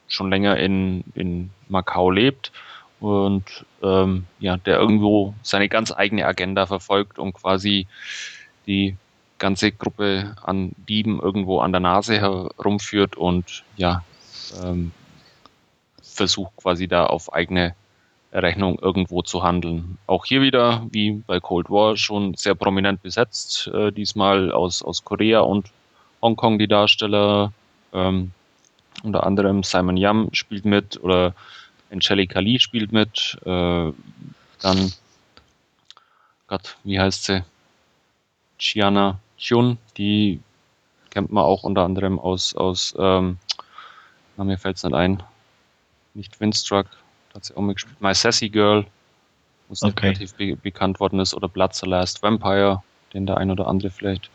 [0.08, 2.50] schon länger in, in Macau lebt
[3.00, 7.86] und ähm, ja, der irgendwo seine ganz eigene Agenda verfolgt und quasi
[8.66, 8.96] die
[9.38, 14.04] ganze Gruppe an Dieben irgendwo an der Nase herumführt und ja,
[14.62, 14.92] ähm,
[16.02, 17.74] versucht quasi da auf eigene
[18.32, 19.98] Rechnung irgendwo zu handeln.
[20.06, 25.04] Auch hier wieder, wie bei Cold War, schon sehr prominent besetzt, äh, diesmal aus, aus
[25.04, 25.70] Korea und
[26.20, 27.52] Hongkong die Darsteller.
[27.92, 28.32] Ähm,
[29.02, 31.34] unter anderem Simon Yam spielt mit oder
[31.90, 33.36] Angelica Lee spielt mit.
[33.44, 33.92] Äh,
[34.60, 34.92] dann,
[36.46, 37.44] Gott, wie heißt sie?
[38.58, 40.40] Chiana Hyun, die
[41.10, 43.38] kennt man auch unter anderem aus, aus ähm,
[44.36, 45.22] na, mir fällt es nicht ein,
[46.14, 46.86] nicht Windstruck,
[47.30, 48.00] da hat sie auch mitgespielt.
[48.00, 48.86] My Sassy Girl
[49.68, 50.08] wo es Okay.
[50.08, 53.90] relativ be bekannt worden ist, oder Blood the Last Vampire, den der ein oder andere
[53.90, 54.30] vielleicht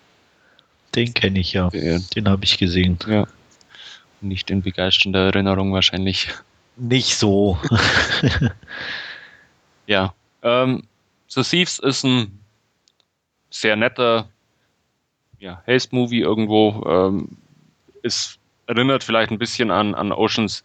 [0.96, 1.70] Den kenne ich ja.
[1.70, 2.98] Den habe ich gesehen.
[3.08, 3.28] Ja.
[4.22, 6.30] Nicht in begeisternder Erinnerung wahrscheinlich.
[6.80, 7.60] Nicht so.
[9.90, 10.14] Ja.
[10.44, 10.84] Ähm,
[11.28, 12.40] The Thieves ist ein
[13.50, 14.30] sehr netter
[15.40, 16.84] ja, Haste-Movie irgendwo.
[16.86, 17.38] Ähm,
[18.04, 18.38] ist,
[18.68, 20.64] erinnert vielleicht ein bisschen an, an Oceans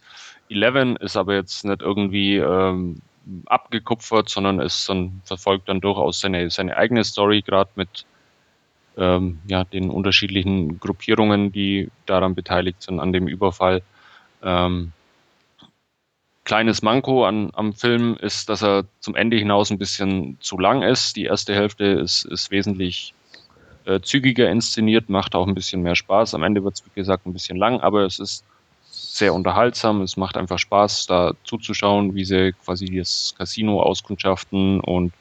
[0.49, 3.01] 11, ist aber jetzt nicht irgendwie ähm,
[3.47, 8.05] abgekupfert, sondern ist dann, verfolgt dann durchaus seine, seine eigene Story, gerade mit
[8.97, 13.81] ähm, ja, den unterschiedlichen Gruppierungen, die daran beteiligt sind, an dem Überfall.
[14.43, 14.91] Ähm,
[16.45, 20.83] kleines Manko an, am Film ist, dass er zum Ende hinaus ein bisschen zu lang
[20.83, 21.15] ist.
[21.15, 23.13] Die erste Hälfte ist, ist wesentlich
[23.85, 26.35] äh, zügiger inszeniert, macht auch ein bisschen mehr Spaß.
[26.35, 28.45] Am Ende wird es, wie gesagt, ein bisschen lang, aber es ist
[28.91, 30.01] sehr unterhaltsam.
[30.01, 35.13] Es macht einfach Spaß, da zuzuschauen, wie sie quasi das Casino auskundschaften und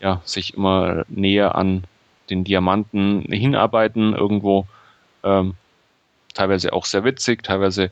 [0.00, 1.84] ja, sich immer näher an
[2.30, 4.66] den Diamanten hinarbeiten irgendwo.
[5.22, 5.54] Ähm,
[6.34, 7.90] teilweise auch sehr witzig, teilweise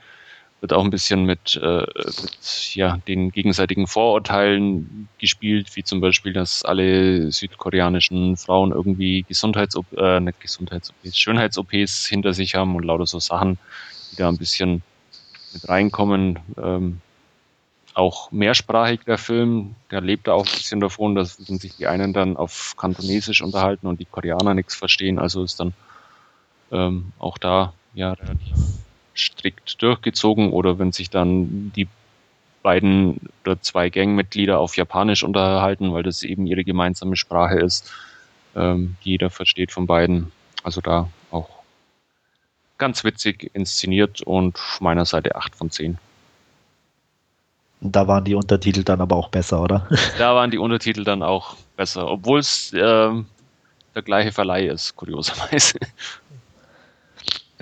[0.61, 6.33] wird auch ein bisschen mit, äh, mit ja, den gegenseitigen Vorurteilen gespielt, wie zum Beispiel,
[6.33, 13.07] dass alle südkoreanischen Frauen irgendwie Gesundheits äh, nicht Gesundheits-OPs, Schönheits-OPs hinter sich haben und lauter
[13.07, 13.59] so Sachen,
[14.12, 14.83] die da ein bisschen
[15.53, 16.38] mit reinkommen.
[16.57, 17.01] Ähm,
[17.92, 22.12] auch mehrsprachig der Film, der lebt da auch ein bisschen davon, dass sich die einen
[22.12, 25.19] dann auf Kantonesisch unterhalten und die Koreaner nichts verstehen.
[25.19, 25.73] Also ist dann
[26.73, 28.53] ähm, auch da ja relativ
[29.18, 31.88] strikt durchgezogen oder wenn sich dann die
[32.62, 37.92] beiden oder zwei Gangmitglieder auf Japanisch unterhalten, weil das eben ihre gemeinsame Sprache ist.
[38.57, 40.33] Ähm, jeder versteht von beiden.
[40.64, 41.48] Also da auch
[42.79, 45.98] ganz witzig inszeniert und meiner Seite 8 von 10.
[47.81, 49.87] Da waren die Untertitel dann aber auch besser, oder?
[50.18, 53.26] Da waren die Untertitel dann auch besser, obwohl es ähm,
[53.94, 55.79] der gleiche Verleih ist, kurioserweise.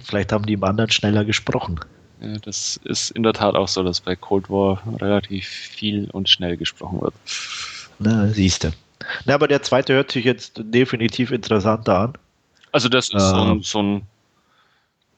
[0.04, 1.80] Vielleicht haben die im anderen schneller gesprochen.
[2.20, 6.28] Ja, das ist in der Tat auch so, dass bei Cold War relativ viel und
[6.28, 7.14] schnell gesprochen wird.
[7.98, 8.70] Na, siehst du.
[9.24, 12.12] Na, aber der zweite hört sich jetzt definitiv interessanter an.
[12.72, 13.50] Also das ist so Ähm.
[13.50, 14.06] ein, so ein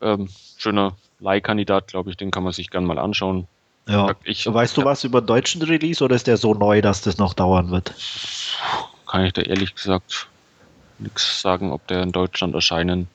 [0.03, 3.47] ähm, schöner Leihkandidat, glaube ich, den kann man sich gern mal anschauen.
[3.89, 4.15] Ja.
[4.25, 7.35] Ich, Weißt du was über deutschen Release oder ist der so neu, dass das noch
[7.35, 7.95] dauern wird?
[9.07, 10.29] Kann ich da ehrlich gesagt
[10.99, 13.09] nichts sagen, ob der in Deutschland erscheinen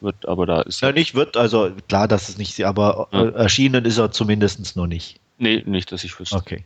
[0.00, 3.24] wird, aber da ist Ja, nicht wird, also klar, dass es nicht, aber Ja.
[3.24, 5.20] äh, erschienen ist er zumindest noch nicht.
[5.38, 6.36] Nee, nicht, dass ich wüsste.
[6.36, 6.64] Okay.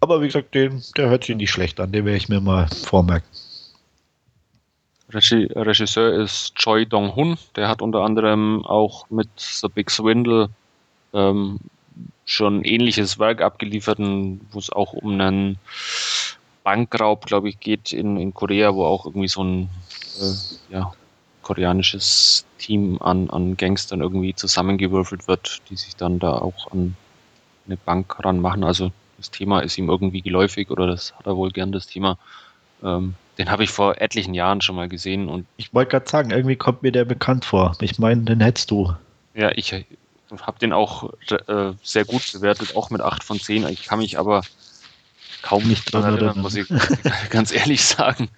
[0.00, 2.68] Aber wie gesagt, den, der hört sich nicht schlecht an, den werde ich mir mal
[2.68, 3.28] vormerken.
[5.10, 10.48] Regi Regisseur ist Choi Dong-hun, der hat unter anderem auch mit The Big Swindle
[11.14, 11.60] ähm,
[12.24, 15.58] schon ähnliches Werk abgeliefert, wo es auch um einen
[16.64, 19.68] Bankraub, glaube ich, geht in, in Korea, wo auch irgendwie so ein
[20.20, 20.92] äh, ja,
[21.46, 26.96] koreanisches Team an, an Gangstern irgendwie zusammengewürfelt wird, die sich dann da auch an
[27.66, 28.64] eine Bank ranmachen.
[28.64, 32.18] Also das Thema ist ihm irgendwie geläufig oder das hat er wohl gern, das Thema.
[32.82, 36.32] Ähm, den habe ich vor etlichen Jahren schon mal gesehen und Ich wollte gerade sagen,
[36.32, 37.76] irgendwie kommt mir der bekannt vor.
[37.80, 38.96] Ich meine, den hättest du.
[39.34, 43.68] ja, ich habe den auch äh, sehr gut bewertet, auch mit 8 von 10.
[43.68, 44.42] Ich kann mich aber
[45.42, 48.30] kaum nicht dran erinnern, muss ich, muss ich ganz ehrlich sagen.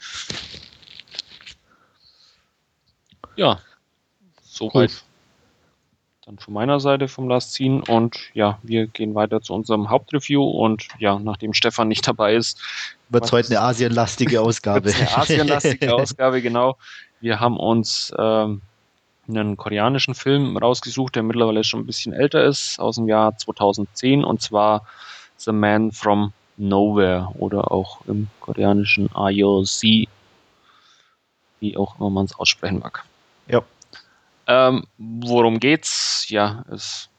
[3.38, 3.60] Ja,
[4.42, 5.04] soweit
[6.26, 10.42] dann von meiner Seite vom Last Scene und ja, wir gehen weiter zu unserem Hauptreview
[10.42, 12.60] und ja, nachdem Stefan nicht dabei ist,
[13.10, 14.92] Wird es heute eine asienlastige Ausgabe.
[14.92, 16.76] eine asienlastige Ausgabe, genau.
[17.20, 18.60] Wir haben uns ähm,
[19.28, 24.24] einen koreanischen Film rausgesucht, der mittlerweile schon ein bisschen älter ist, aus dem Jahr 2010
[24.24, 24.84] und zwar
[25.36, 30.08] The Man from Nowhere oder auch im koreanischen IOC,
[31.60, 33.04] wie auch immer man es aussprechen mag.
[34.48, 36.26] Ähm, worum geht's?
[36.30, 37.10] Ja, es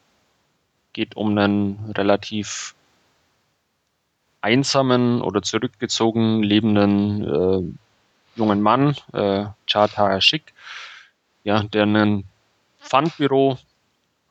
[0.94, 2.74] geht um einen relativ
[4.42, 10.54] einsamen oder zurückgezogen lebenden äh, jungen Mann, äh, Cha Ta-shik,
[11.44, 12.24] ja, der ein
[12.80, 13.60] Pfandbüro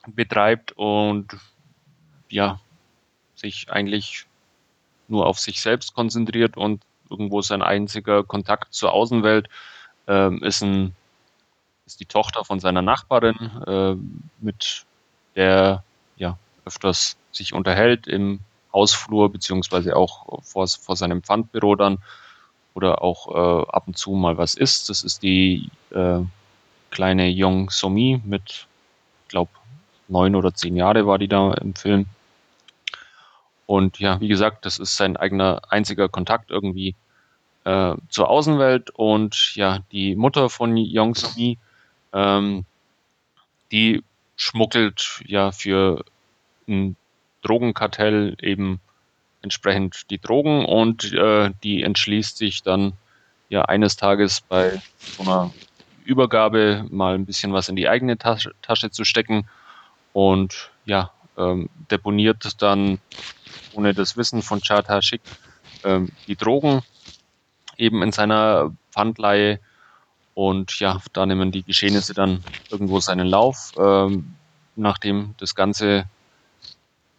[0.09, 1.29] betreibt und
[2.29, 2.61] ja,
[3.37, 4.27] sich eigentlich
[5.07, 9.49] nur auf sich selbst konzentriert und irgendwo sein einziger Kontakt zur Außenwelt
[10.07, 10.97] ähm, ist, ein,
[11.89, 13.95] ist die Tochter von seiner Nachbarin, äh,
[14.45, 14.85] mit
[15.37, 15.83] der
[16.17, 18.41] ja öfters sich unterhält im
[18.75, 21.99] Hausflur beziehungsweise auch vor, vor seinem Pfandbüro dann
[22.75, 24.91] oder auch äh, ab und zu mal was isst.
[24.91, 26.21] Das ist die äh,
[26.91, 28.67] kleine Young Somi mit,
[29.25, 29.51] ich glaube,
[30.09, 32.05] neun oder zehn Jahre war die da im Film.
[33.65, 36.95] Und ja, wie gesagt, das ist sein eigener einziger Kontakt irgendwie
[37.65, 38.91] äh, zur Außenwelt.
[38.91, 41.59] Und ja, die Mutter von Yong Sumi,
[42.13, 42.65] ähm,
[43.73, 44.03] die
[44.37, 46.05] schmuggelt ja für
[46.69, 46.97] ein
[47.43, 48.81] Drogenkartell eben
[49.43, 52.93] entsprechend die Drogen und äh, die entschließt sich dann
[53.49, 55.53] ja eines Tages bei so einer
[56.05, 59.49] Übergabe mal ein bisschen was in die eigene Tasche, Tasche zu stecken
[60.13, 62.99] und ja, ähm, deponiert dann
[63.73, 65.21] ohne das Wissen von Chata Schick
[65.85, 66.83] ähm, die Drogen
[67.77, 69.61] eben in seiner Pfandleihe
[70.39, 74.37] und ja, da nehmen die Geschehnisse dann irgendwo seinen Lauf, ähm,
[74.77, 76.05] nachdem das Ganze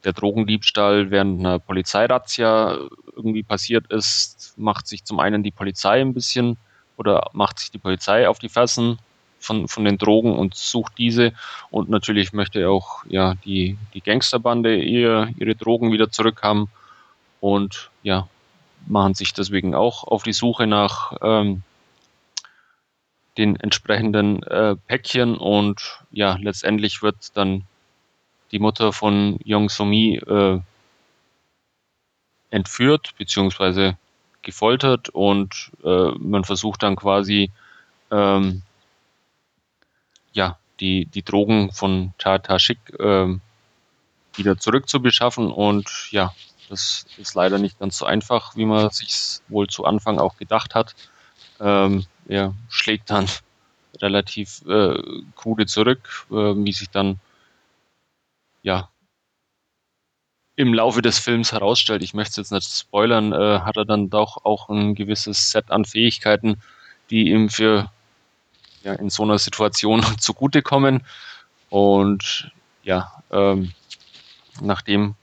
[0.05, 2.77] der Drogendiebstahl während einer Polizeirazzia
[3.13, 6.55] irgendwie passiert ist, macht sich zum einen die Polizei ein bisschen
[6.95, 8.99] oder macht sich die Polizei auf die Fersen
[9.41, 11.33] von, von den Drogen und sucht diese.
[11.71, 16.69] Und natürlich möchte auch ja, die, die Gangsterbande ihr, ihre Drogen wieder zurückhaben
[17.41, 18.29] und ja,
[18.87, 21.63] machen sich deswegen auch auf die Suche nach ähm,
[23.39, 27.63] den entsprechenden äh, Päckchen und ja, letztendlich wird dann
[28.51, 30.59] die Mutter von Yong Somi äh,
[32.49, 33.93] entführt bzw.
[34.41, 37.49] gefoltert und äh, man versucht dann quasi
[38.11, 38.63] ähm,
[40.33, 43.37] ja die die Drogen von Tata Schick äh,
[44.35, 46.33] wieder zurückzubeschaffen und ja
[46.67, 50.75] das ist leider nicht ganz so einfach, wie man sich wohl zu Anfang auch gedacht
[50.75, 50.93] hat.
[51.59, 53.27] Ähm, er schlägt dann
[54.01, 55.01] relativ äh,
[55.35, 57.19] krude zurück, äh, wie sich dann
[58.61, 58.89] ja,
[60.55, 64.09] im Laufe des Films herausstellt, ich möchte es jetzt nicht spoilern, äh, hat er dann
[64.09, 66.61] doch auch ein gewisses Set an Fähigkeiten,
[67.09, 67.91] die ihm für
[68.83, 71.03] ja, in so einer Situation zugutekommen.
[71.69, 72.51] Und
[72.83, 73.73] ja, ähm,
[74.61, 75.15] nachdem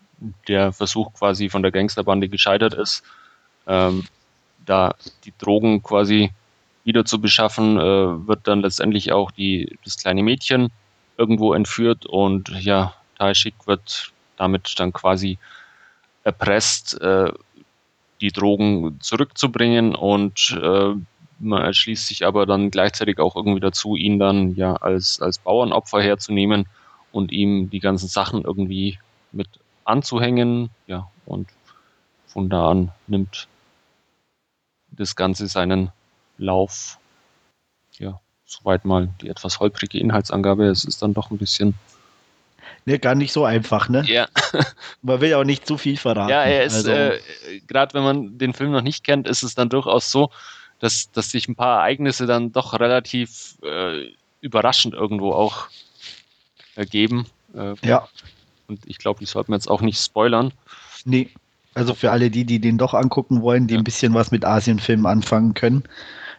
[0.48, 3.02] der Versuch quasi von der Gangsterbande gescheitert ist,
[3.66, 4.06] ähm,
[4.64, 6.32] da die Drogen quasi
[6.86, 10.70] wieder zu beschaffen, äh, wird dann letztendlich auch die, das kleine Mädchen
[11.18, 15.38] irgendwo entführt und ja, Taishik wird damit dann quasi
[16.22, 17.32] erpresst, äh,
[18.20, 20.94] die Drogen zurückzubringen und äh,
[21.38, 26.00] man entschließt sich aber dann gleichzeitig auch irgendwie dazu, ihn dann ja als, als Bauernopfer
[26.00, 26.66] herzunehmen
[27.12, 28.98] und ihm die ganzen Sachen irgendwie
[29.32, 29.48] mit
[29.84, 30.70] anzuhängen.
[30.86, 31.48] Ja, und
[32.26, 33.48] von da an nimmt
[34.92, 35.90] das Ganze seinen
[36.38, 36.98] Lauf.
[37.98, 40.66] Ja, soweit mal die etwas holprige Inhaltsangabe.
[40.66, 41.74] Es ist dann doch ein bisschen
[42.84, 44.04] Ne, gar nicht so einfach, ne?
[44.06, 44.28] Ja.
[45.02, 46.30] Man will ja auch nicht zu viel verraten.
[46.30, 47.18] Ja, er ist, also, äh,
[47.66, 50.30] gerade wenn man den Film noch nicht kennt, ist es dann durchaus so,
[50.78, 55.66] dass, dass sich ein paar Ereignisse dann doch relativ äh, überraschend irgendwo auch
[56.76, 57.26] ergeben.
[57.54, 58.08] Äh, ja.
[58.68, 60.52] Und ich glaube, die sollten wir jetzt auch nicht spoilern.
[61.04, 61.30] Nee,
[61.74, 63.80] also für alle die, die den doch angucken wollen, die ja.
[63.80, 65.82] ein bisschen was mit Asienfilmen anfangen können.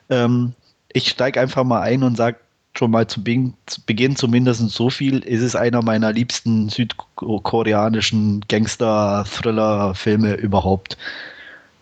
[0.10, 0.54] Ähm,
[0.94, 2.38] ich steige einfach mal ein und sage,
[2.78, 10.98] schon mal zu, Beginn zumindest so viel, ist es einer meiner liebsten südkoreanischen Gangster-Thriller-Filme überhaupt.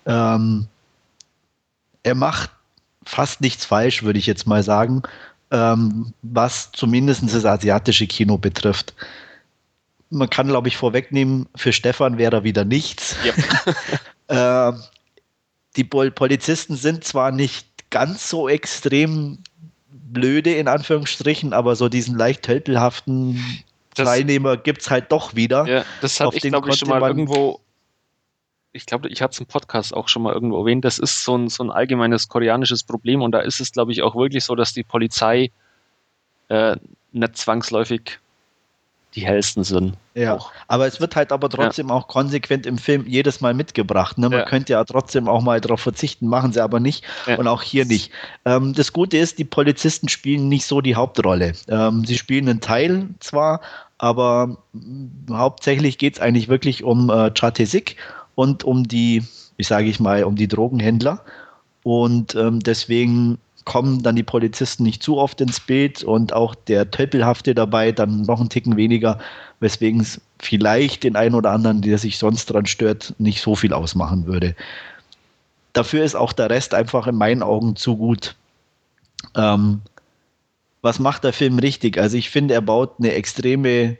[0.05, 0.67] Ähm,
[2.03, 2.51] er macht
[3.05, 5.03] fast nichts falsch, würde ich jetzt mal sagen,
[5.51, 8.93] ähm, was zumindest das asiatische Kino betrifft.
[10.09, 13.15] Man kann, glaube ich, vorwegnehmen, für Stefan wäre er wieder nichts.
[14.27, 14.69] Ja.
[14.71, 14.77] äh,
[15.75, 19.37] die Polizisten sind zwar nicht ganz so extrem
[19.87, 25.65] blöde in Anführungsstrichen, aber so diesen leicht tölpelhaften Teilnehmer gibt es halt doch wieder.
[25.65, 27.61] Ja, das habe ich, glaube ich, schon mal irgendwo,
[28.73, 31.37] ich glaube, ich hatte es im Podcast auch schon mal irgendwo erwähnt, das ist so
[31.37, 34.55] ein, so ein allgemeines koreanisches Problem und da ist es, glaube ich, auch wirklich so,
[34.55, 35.51] dass die Polizei
[36.49, 36.75] äh,
[37.13, 38.19] nicht zwangsläufig
[39.15, 39.93] die hellsten sind.
[40.13, 40.51] Ja, auch.
[40.67, 41.93] aber es wird halt aber trotzdem ja.
[41.93, 44.17] auch konsequent im Film jedes Mal mitgebracht.
[44.17, 44.29] Ne?
[44.29, 44.45] Man ja.
[44.45, 47.37] könnte ja trotzdem auch mal darauf verzichten, machen sie aber nicht ja.
[47.37, 48.11] und auch hier nicht.
[48.45, 51.53] Ähm, das Gute ist, die Polizisten spielen nicht so die Hauptrolle.
[51.67, 53.61] Ähm, sie spielen einen Teil zwar,
[53.97, 54.57] aber
[55.29, 57.95] hauptsächlich geht es eigentlich wirklich um äh, Chatesik
[58.35, 59.23] und um die,
[59.57, 61.21] ich sage ich mal, um die Drogenhändler.
[61.83, 66.91] Und ähm, deswegen kommen dann die Polizisten nicht zu oft ins Bild und auch der
[66.91, 69.19] Tölpelhafte dabei dann noch einen Ticken weniger,
[69.59, 73.73] weswegen es vielleicht den einen oder anderen, der sich sonst dran stört, nicht so viel
[73.73, 74.55] ausmachen würde.
[75.73, 78.35] Dafür ist auch der Rest einfach in meinen Augen zu gut.
[79.35, 79.81] Ähm,
[80.81, 81.97] was macht der Film richtig?
[81.97, 83.97] Also ich finde, er baut eine extreme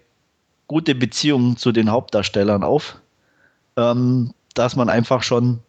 [0.68, 2.98] gute Beziehung zu den Hauptdarstellern auf,
[3.78, 5.60] ähm, dass man einfach schon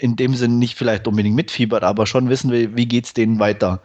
[0.00, 3.38] in dem Sinn nicht vielleicht unbedingt mitfiebert, aber schon wissen will, wie geht es denen
[3.38, 3.80] weiter,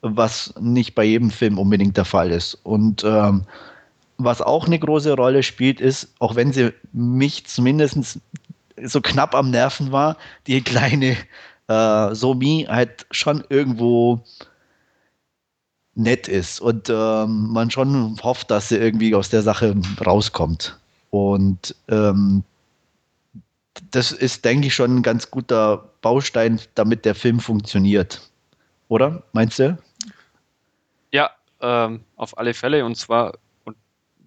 [0.00, 2.54] was nicht bei jedem Film unbedingt der Fall ist.
[2.62, 3.44] Und ähm,
[4.16, 8.20] was auch eine große Rolle spielt, ist, auch wenn sie mich zumindest
[8.82, 10.16] so knapp am Nerven war,
[10.46, 11.16] die kleine
[11.68, 14.24] äh, Somi halt schon irgendwo
[15.94, 20.78] nett ist und ähm, man schon hofft, dass sie irgendwie aus der Sache rauskommt.
[21.10, 22.44] Und ähm,
[23.90, 28.20] das ist, denke ich, schon ein ganz guter Baustein, damit der Film funktioniert.
[28.88, 29.22] Oder?
[29.32, 29.78] Meinst du?
[31.10, 32.84] Ja, ähm, auf alle Fälle.
[32.84, 33.76] Und zwar, und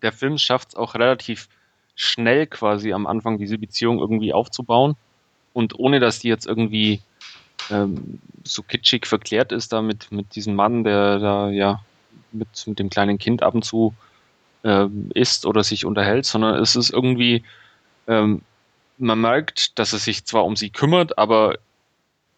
[0.01, 1.47] der Film schafft es auch relativ
[1.95, 4.95] schnell quasi am Anfang diese Beziehung irgendwie aufzubauen.
[5.53, 7.01] Und ohne dass die jetzt irgendwie
[7.69, 11.81] ähm, so kitschig verklärt ist, da mit, mit diesem Mann, der da ja
[12.31, 13.93] mit, mit dem kleinen Kind ab und zu
[14.63, 17.43] ähm, isst oder sich unterhält, sondern es ist irgendwie,
[18.07, 18.41] ähm,
[19.01, 21.57] man merkt, dass er sich zwar um sie kümmert, aber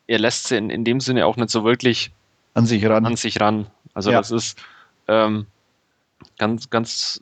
[0.08, 2.12] er lässt sie in, in dem Sinne auch nicht so wirklich
[2.54, 3.06] an sich ran.
[3.06, 3.68] An sich ran.
[3.94, 4.18] Also ja.
[4.18, 4.62] das ist
[5.08, 5.46] ähm,
[6.38, 7.22] ganz, ganz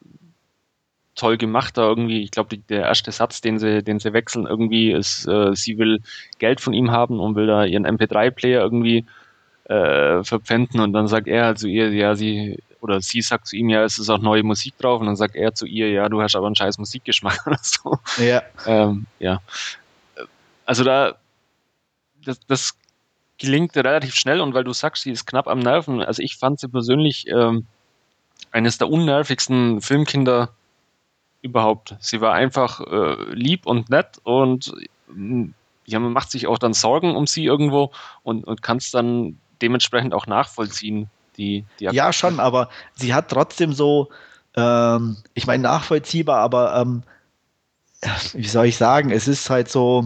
[1.15, 2.23] toll gemacht da irgendwie.
[2.23, 6.01] Ich glaube, der erste Satz, den sie, den sie wechseln, irgendwie ist, äh, sie will
[6.39, 9.05] Geld von ihm haben und will da ihren MP3-Player irgendwie
[9.65, 13.55] äh, verpfänden und dann sagt er halt zu ihr, ja, sie oder sie sagt zu
[13.55, 16.09] ihm, ja, es ist auch neue Musik drauf und dann sagt er zu ihr, ja,
[16.09, 17.99] du hast aber einen scheiß Musikgeschmack oder so.
[18.17, 18.41] Ja.
[18.65, 19.41] Ähm, ja.
[20.65, 21.15] Also da,
[22.25, 22.73] das, das
[23.37, 26.59] gelingt relativ schnell und weil du sagst, sie ist knapp am Nerven, also ich fand
[26.59, 27.65] sie persönlich ähm,
[28.51, 30.49] eines der unnervigsten Filmkinder
[31.41, 31.95] überhaupt.
[31.99, 34.73] Sie war einfach äh, lieb und nett und
[35.85, 37.91] ja, man macht sich auch dann Sorgen um sie irgendwo
[38.23, 41.09] und, und kann es dann dementsprechend auch nachvollziehen.
[41.41, 44.09] Die, die ja, schon, aber sie hat trotzdem so,
[44.55, 47.01] ähm, ich meine, nachvollziehbar, aber ähm,
[48.33, 50.05] wie soll ich sagen, es ist halt so,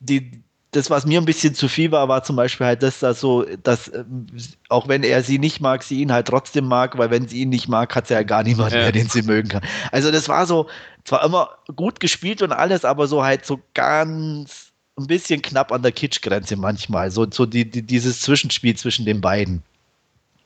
[0.00, 0.42] die,
[0.72, 3.46] das, was mir ein bisschen zu viel war, war zum Beispiel halt das, dass so,
[3.62, 4.26] dass ähm,
[4.68, 7.48] auch wenn er sie nicht mag, sie ihn halt trotzdem mag, weil wenn sie ihn
[7.48, 8.82] nicht mag, hat sie ja gar niemanden ja.
[8.82, 9.62] mehr, den sie mögen kann.
[9.90, 10.68] Also das war so,
[11.04, 15.82] zwar immer gut gespielt und alles, aber so halt so ganz ein bisschen knapp an
[15.82, 17.10] der Kitschgrenze manchmal.
[17.10, 19.62] So, so die, die, dieses Zwischenspiel zwischen den beiden.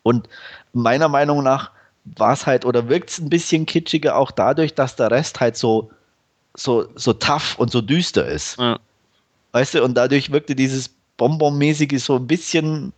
[0.09, 0.29] Und
[0.73, 1.71] meiner Meinung nach
[2.05, 5.57] war es halt oder wirkt es ein bisschen kitschiger auch dadurch, dass der Rest halt
[5.57, 5.91] so,
[6.55, 8.59] so, so tough und so düster ist.
[8.59, 8.79] Ja.
[9.53, 12.93] Weißt du, und dadurch wirkte dieses Bonbon-mäßige so ein bisschen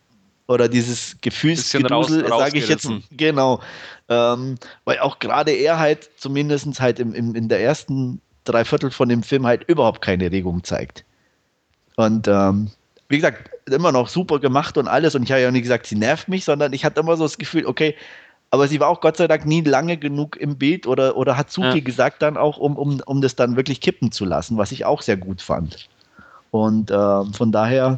[0.47, 3.61] oder dieses Gefühlsgedusel, sage ich jetzt, genau.
[4.09, 9.09] Ähm, weil auch gerade er halt zumindest halt im, im, in der ersten Dreiviertel von
[9.09, 11.05] dem Film halt überhaupt keine Regung zeigt.
[11.95, 12.71] Und ähm,
[13.11, 15.17] wie gesagt, immer noch super gemacht und alles.
[15.17, 17.39] Und ich habe ja nicht gesagt, sie nervt mich, sondern ich hatte immer so das
[17.39, 17.97] Gefühl, okay,
[18.53, 21.51] aber sie war auch Gott sei Dank nie lange genug im Bild oder, oder hat
[21.51, 21.73] zu ja.
[21.73, 24.85] viel gesagt dann auch, um, um, um das dann wirklich kippen zu lassen, was ich
[24.85, 25.89] auch sehr gut fand.
[26.53, 27.97] Und äh, von daher,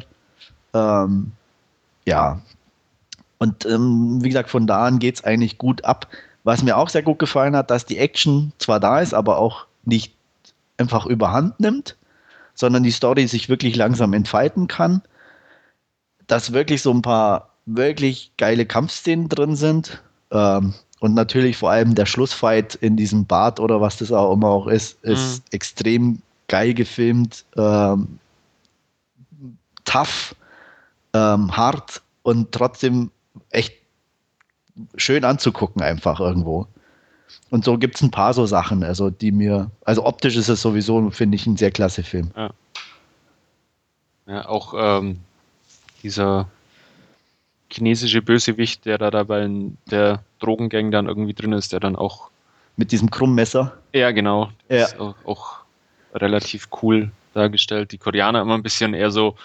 [0.73, 1.31] ähm,
[2.05, 2.41] ja.
[3.37, 6.07] Und ähm, wie gesagt, von da an geht es eigentlich gut ab.
[6.43, 9.67] Was mir auch sehr gut gefallen hat, dass die Action zwar da ist, aber auch
[9.85, 10.13] nicht
[10.77, 11.95] einfach überhand nimmt,
[12.53, 15.01] sondern die Story sich wirklich langsam entfalten kann.
[16.27, 20.01] Dass wirklich so ein paar wirklich geile Kampfszenen drin sind.
[20.31, 24.47] Ähm, und natürlich vor allem der Schlussfight in diesem Bad oder was das auch immer
[24.47, 25.47] auch ist, ist mhm.
[25.51, 27.45] extrem geil gefilmt.
[27.57, 28.19] Ähm,
[29.83, 30.35] tough,
[31.13, 33.11] ähm, hart und trotzdem
[33.49, 33.73] echt
[34.95, 36.67] schön anzugucken, einfach irgendwo.
[37.49, 40.61] Und so gibt es ein paar so Sachen, also die mir, also optisch ist es
[40.61, 42.31] sowieso, finde ich, ein sehr klasse Film.
[42.35, 42.49] Ja,
[44.27, 45.19] ja auch ähm,
[46.01, 46.47] dieser
[47.71, 52.29] chinesische Bösewicht, der da dabei in der Drogengang dann irgendwie drin ist, der dann auch.
[52.75, 53.77] Mit diesem Krummesser?
[53.93, 54.49] Ja, genau.
[54.67, 54.85] Ja.
[54.85, 55.57] Ist auch, auch
[56.13, 57.91] relativ cool dargestellt.
[57.91, 59.35] Die Koreaner immer ein bisschen eher so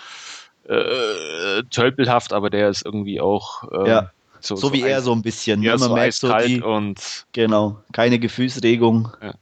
[0.67, 4.11] äh, tölpelhaft, aber der ist irgendwie auch ähm, ja.
[4.41, 5.63] So, so, so, wie er so ein bisschen.
[5.63, 9.09] Ja, man so merkt so die, und genau, keine Gefühlsregung.
[9.23, 9.35] Ja.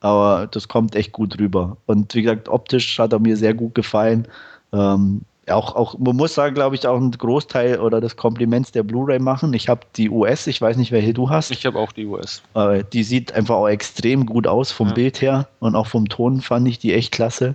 [0.00, 1.76] Aber das kommt echt gut rüber.
[1.86, 4.26] Und wie gesagt, optisch hat er mir sehr gut gefallen.
[4.72, 8.82] Ähm, auch, auch, man muss sagen, glaube ich, auch einen Großteil oder des Kompliments der
[8.82, 9.52] Blu-ray machen.
[9.52, 11.50] Ich habe die US, ich weiß nicht, welche du hast.
[11.50, 12.42] Ich habe auch die US.
[12.54, 14.94] Äh, die sieht einfach auch extrem gut aus vom ja.
[14.94, 17.54] Bild her und auch vom Ton fand ich die echt klasse.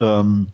[0.00, 0.48] Ähm,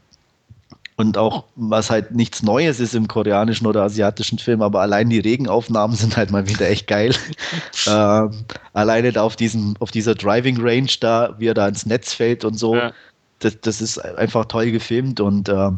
[0.97, 5.19] und auch, was halt nichts Neues ist im koreanischen oder asiatischen Film, aber allein die
[5.19, 7.15] Regenaufnahmen sind halt mal wieder echt geil.
[7.87, 12.13] ähm, alleine da auf, diesem, auf dieser Driving Range da, wie er da ins Netz
[12.13, 12.93] fällt und so, ja.
[13.41, 15.71] das, das ist einfach toll gefilmt und äh,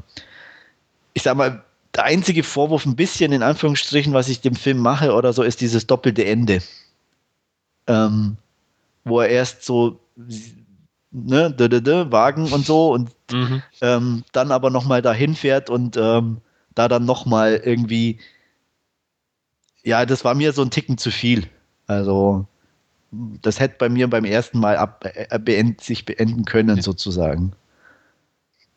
[1.15, 1.65] ich sag mal,
[1.95, 5.63] der einzige Vorwurf ein bisschen in Anführungsstrichen, was ich dem Film mache oder so, ist
[5.63, 6.61] dieses doppelte Ende.
[7.87, 8.37] Ähm,
[9.05, 9.99] wo er erst so
[11.17, 13.63] ne, d -d -d, Wagen und so und mhm.
[13.81, 16.39] ähm, dann aber nochmal dahin fährt und ähm,
[16.75, 18.19] da dann nochmal irgendwie,
[19.83, 21.49] ja, das war mir so ein Ticken zu viel.
[21.87, 22.47] Also,
[23.11, 26.83] das hätte bei mir beim ersten Mal ab, äh, beend, sich beenden können, ja.
[26.83, 27.53] sozusagen.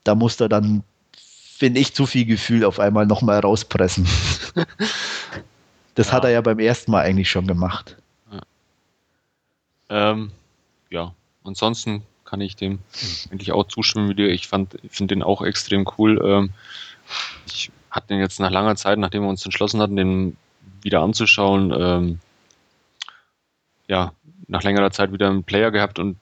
[0.05, 0.83] Da musste er dann,
[1.57, 4.07] finde ich, zu viel Gefühl auf einmal nochmal rauspressen.
[5.95, 6.13] das ja.
[6.13, 7.97] hat er ja beim ersten Mal eigentlich schon gemacht.
[8.31, 10.31] Ja, ähm,
[10.89, 11.13] ja.
[11.43, 12.79] ansonsten kann ich dem
[13.31, 14.29] eigentlich auch zustimmen wie dir.
[14.29, 14.77] Ich finde
[15.07, 16.21] den auch extrem cool.
[16.23, 16.51] Ähm,
[17.47, 20.37] ich hatte den jetzt nach langer Zeit, nachdem wir uns entschlossen hatten, den
[20.81, 22.19] wieder anzuschauen, ähm,
[23.87, 24.13] ja,
[24.47, 26.17] nach längerer Zeit wieder einen Player gehabt und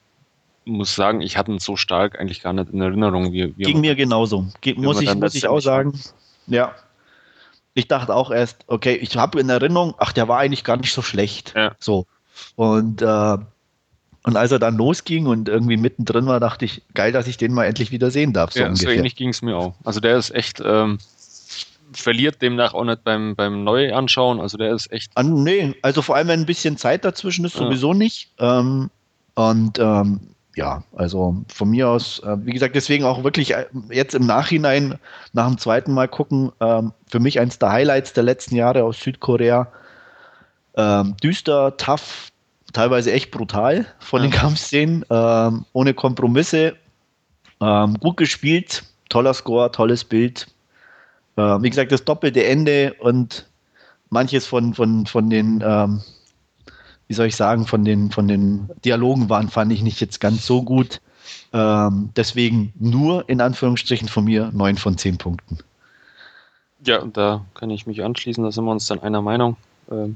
[0.65, 3.31] muss sagen, ich hatte ihn so stark eigentlich gar nicht in Erinnerung.
[3.31, 4.47] Wie, wie Ging mir genauso.
[4.61, 5.99] Ge muss ich, muss ich auch sagen.
[6.47, 6.75] Ja.
[7.73, 10.93] Ich dachte auch erst, okay, ich habe in Erinnerung, ach, der war eigentlich gar nicht
[10.93, 11.53] so schlecht.
[11.55, 11.75] Ja.
[11.79, 12.07] So.
[12.55, 13.37] Und, äh,
[14.27, 17.53] und als er dann losging und irgendwie mittendrin war, dachte ich, geil, dass ich den
[17.53, 18.51] mal endlich wieder sehen darf.
[18.51, 18.89] So ja, ungefähr.
[18.89, 19.73] so ähnlich ging es mir auch.
[19.85, 20.97] Also der ist echt, ähm,
[21.93, 24.41] verliert demnach auch nicht beim, beim Neuanschauen.
[24.41, 25.13] Also der ist echt.
[25.15, 27.61] An, nee, also vor allem, wenn ein bisschen Zeit dazwischen ist, ja.
[27.61, 28.29] sowieso nicht.
[28.37, 28.89] Ähm,
[29.35, 30.19] und ähm,
[30.57, 34.99] ja, also von mir aus, äh, wie gesagt, deswegen auch wirklich äh, jetzt im Nachhinein
[35.31, 38.99] nach dem zweiten Mal gucken, ähm, für mich eins der Highlights der letzten Jahre aus
[38.99, 39.71] Südkorea.
[40.75, 42.33] Ähm, düster, tough,
[42.73, 46.75] teilweise echt brutal von den Kampfszenen, ähm, ohne Kompromisse,
[47.61, 50.47] ähm, gut gespielt, toller Score, tolles Bild,
[51.37, 53.47] äh, wie gesagt, das doppelte Ende und
[54.09, 56.01] manches von, von, von den, ähm,
[57.07, 60.45] wie soll ich sagen, von den, von den Dialogen waren, fand ich nicht jetzt ganz
[60.45, 61.01] so gut.
[61.53, 65.57] Ähm, deswegen nur in Anführungsstrichen von mir 9 von 10 Punkten.
[66.85, 69.57] Ja, da kann ich mich anschließen, da sind wir uns dann einer Meinung.
[69.89, 70.15] Ähm,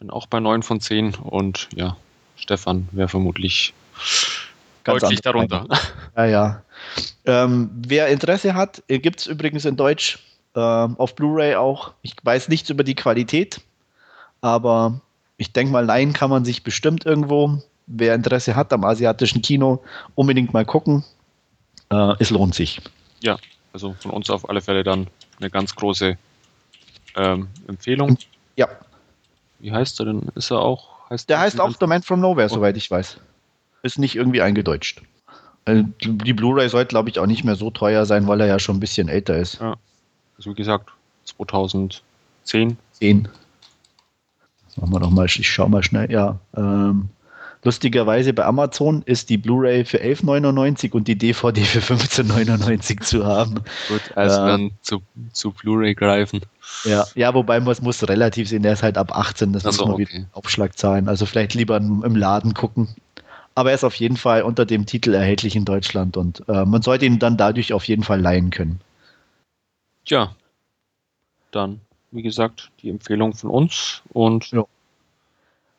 [0.00, 1.96] bin auch bei 9 von 10 und ja,
[2.36, 3.74] Stefan wäre vermutlich
[4.82, 5.66] Ganz deutlich darunter.
[6.16, 6.62] Ja, ja.
[7.24, 10.18] Ähm, wer Interesse hat, äh, gibt es übrigens in Deutsch
[10.56, 11.92] ähm, auf Blu-ray auch.
[12.02, 13.60] Ich weiß nichts über die Qualität,
[14.40, 15.00] aber
[15.36, 17.62] ich denke mal, leihen kann man sich bestimmt irgendwo.
[17.86, 19.82] Wer Interesse hat am asiatischen Kino,
[20.14, 21.04] unbedingt mal gucken.
[21.90, 22.80] Äh, es lohnt sich.
[23.22, 23.36] Ja,
[23.72, 26.16] also von uns auf alle Fälle dann eine ganz große
[27.16, 28.16] ähm, Empfehlung.
[28.56, 28.68] Ja.
[29.60, 30.30] Wie heißt er denn?
[30.34, 30.88] Ist er auch?
[31.10, 32.54] Heißt Der heißt auch The Man from Nowhere, okay.
[32.54, 33.18] soweit ich weiß.
[33.82, 35.02] Ist nicht irgendwie eingedeutscht.
[35.64, 38.58] Also die Blu-ray sollte, glaube ich, auch nicht mehr so teuer sein, weil er ja
[38.58, 39.60] schon ein bisschen älter ist.
[39.60, 39.76] Ja.
[40.36, 40.90] Also wie gesagt,
[41.24, 42.76] 2010.
[42.92, 43.28] 10.
[44.76, 46.38] Machen wir doch mal, ich schau mal schnell, ja.
[46.56, 47.10] Ähm,
[47.62, 53.56] lustigerweise bei Amazon ist die Blu-ray für 11,99 und die DVD für 15,99 zu haben.
[53.88, 55.02] Gut, also äh, dann zu,
[55.32, 56.40] zu Blu-ray greifen.
[56.84, 59.88] Ja, ja, wobei man muss relativ sehen, der ist halt ab 18, das also, muss
[59.88, 60.14] man okay.
[60.14, 61.08] wieder Aufschlag zahlen.
[61.08, 62.88] Also vielleicht lieber im Laden gucken
[63.54, 66.82] aber er ist auf jeden Fall unter dem Titel erhältlich in Deutschland und äh, man
[66.82, 68.80] sollte ihn dann dadurch auf jeden Fall leihen können.
[70.06, 70.34] Ja,
[71.50, 71.80] dann,
[72.10, 74.64] wie gesagt, die Empfehlung von uns und ja.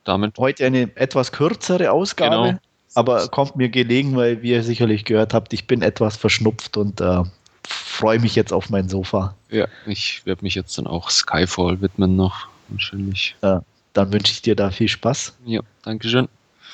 [0.04, 0.38] Damit.
[0.38, 2.60] Heute eine etwas kürzere Ausgabe, genau.
[2.96, 7.02] aber kommt mir gelegen, weil, wie ihr sicherlich gehört habt, ich bin etwas verschnupft und
[7.02, 7.24] äh,
[7.64, 9.36] freue mich jetzt auf mein Sofa.
[9.50, 13.36] Ja, ich werde mich jetzt dann auch Skyfall widmen noch, wahrscheinlich.
[13.42, 15.38] Ja, dann wünsche ich dir da viel Spaß.
[15.46, 16.28] Ja, Dankeschön.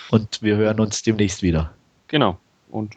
[0.10, 1.72] Und wir hören uns demnächst wieder.
[2.08, 2.38] Genau.
[2.70, 2.96] Und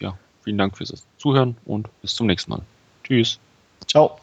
[0.00, 2.62] ja, vielen Dank fürs Zuhören und bis zum nächsten Mal.
[3.04, 3.38] Tschüss.
[3.86, 4.18] Ciao.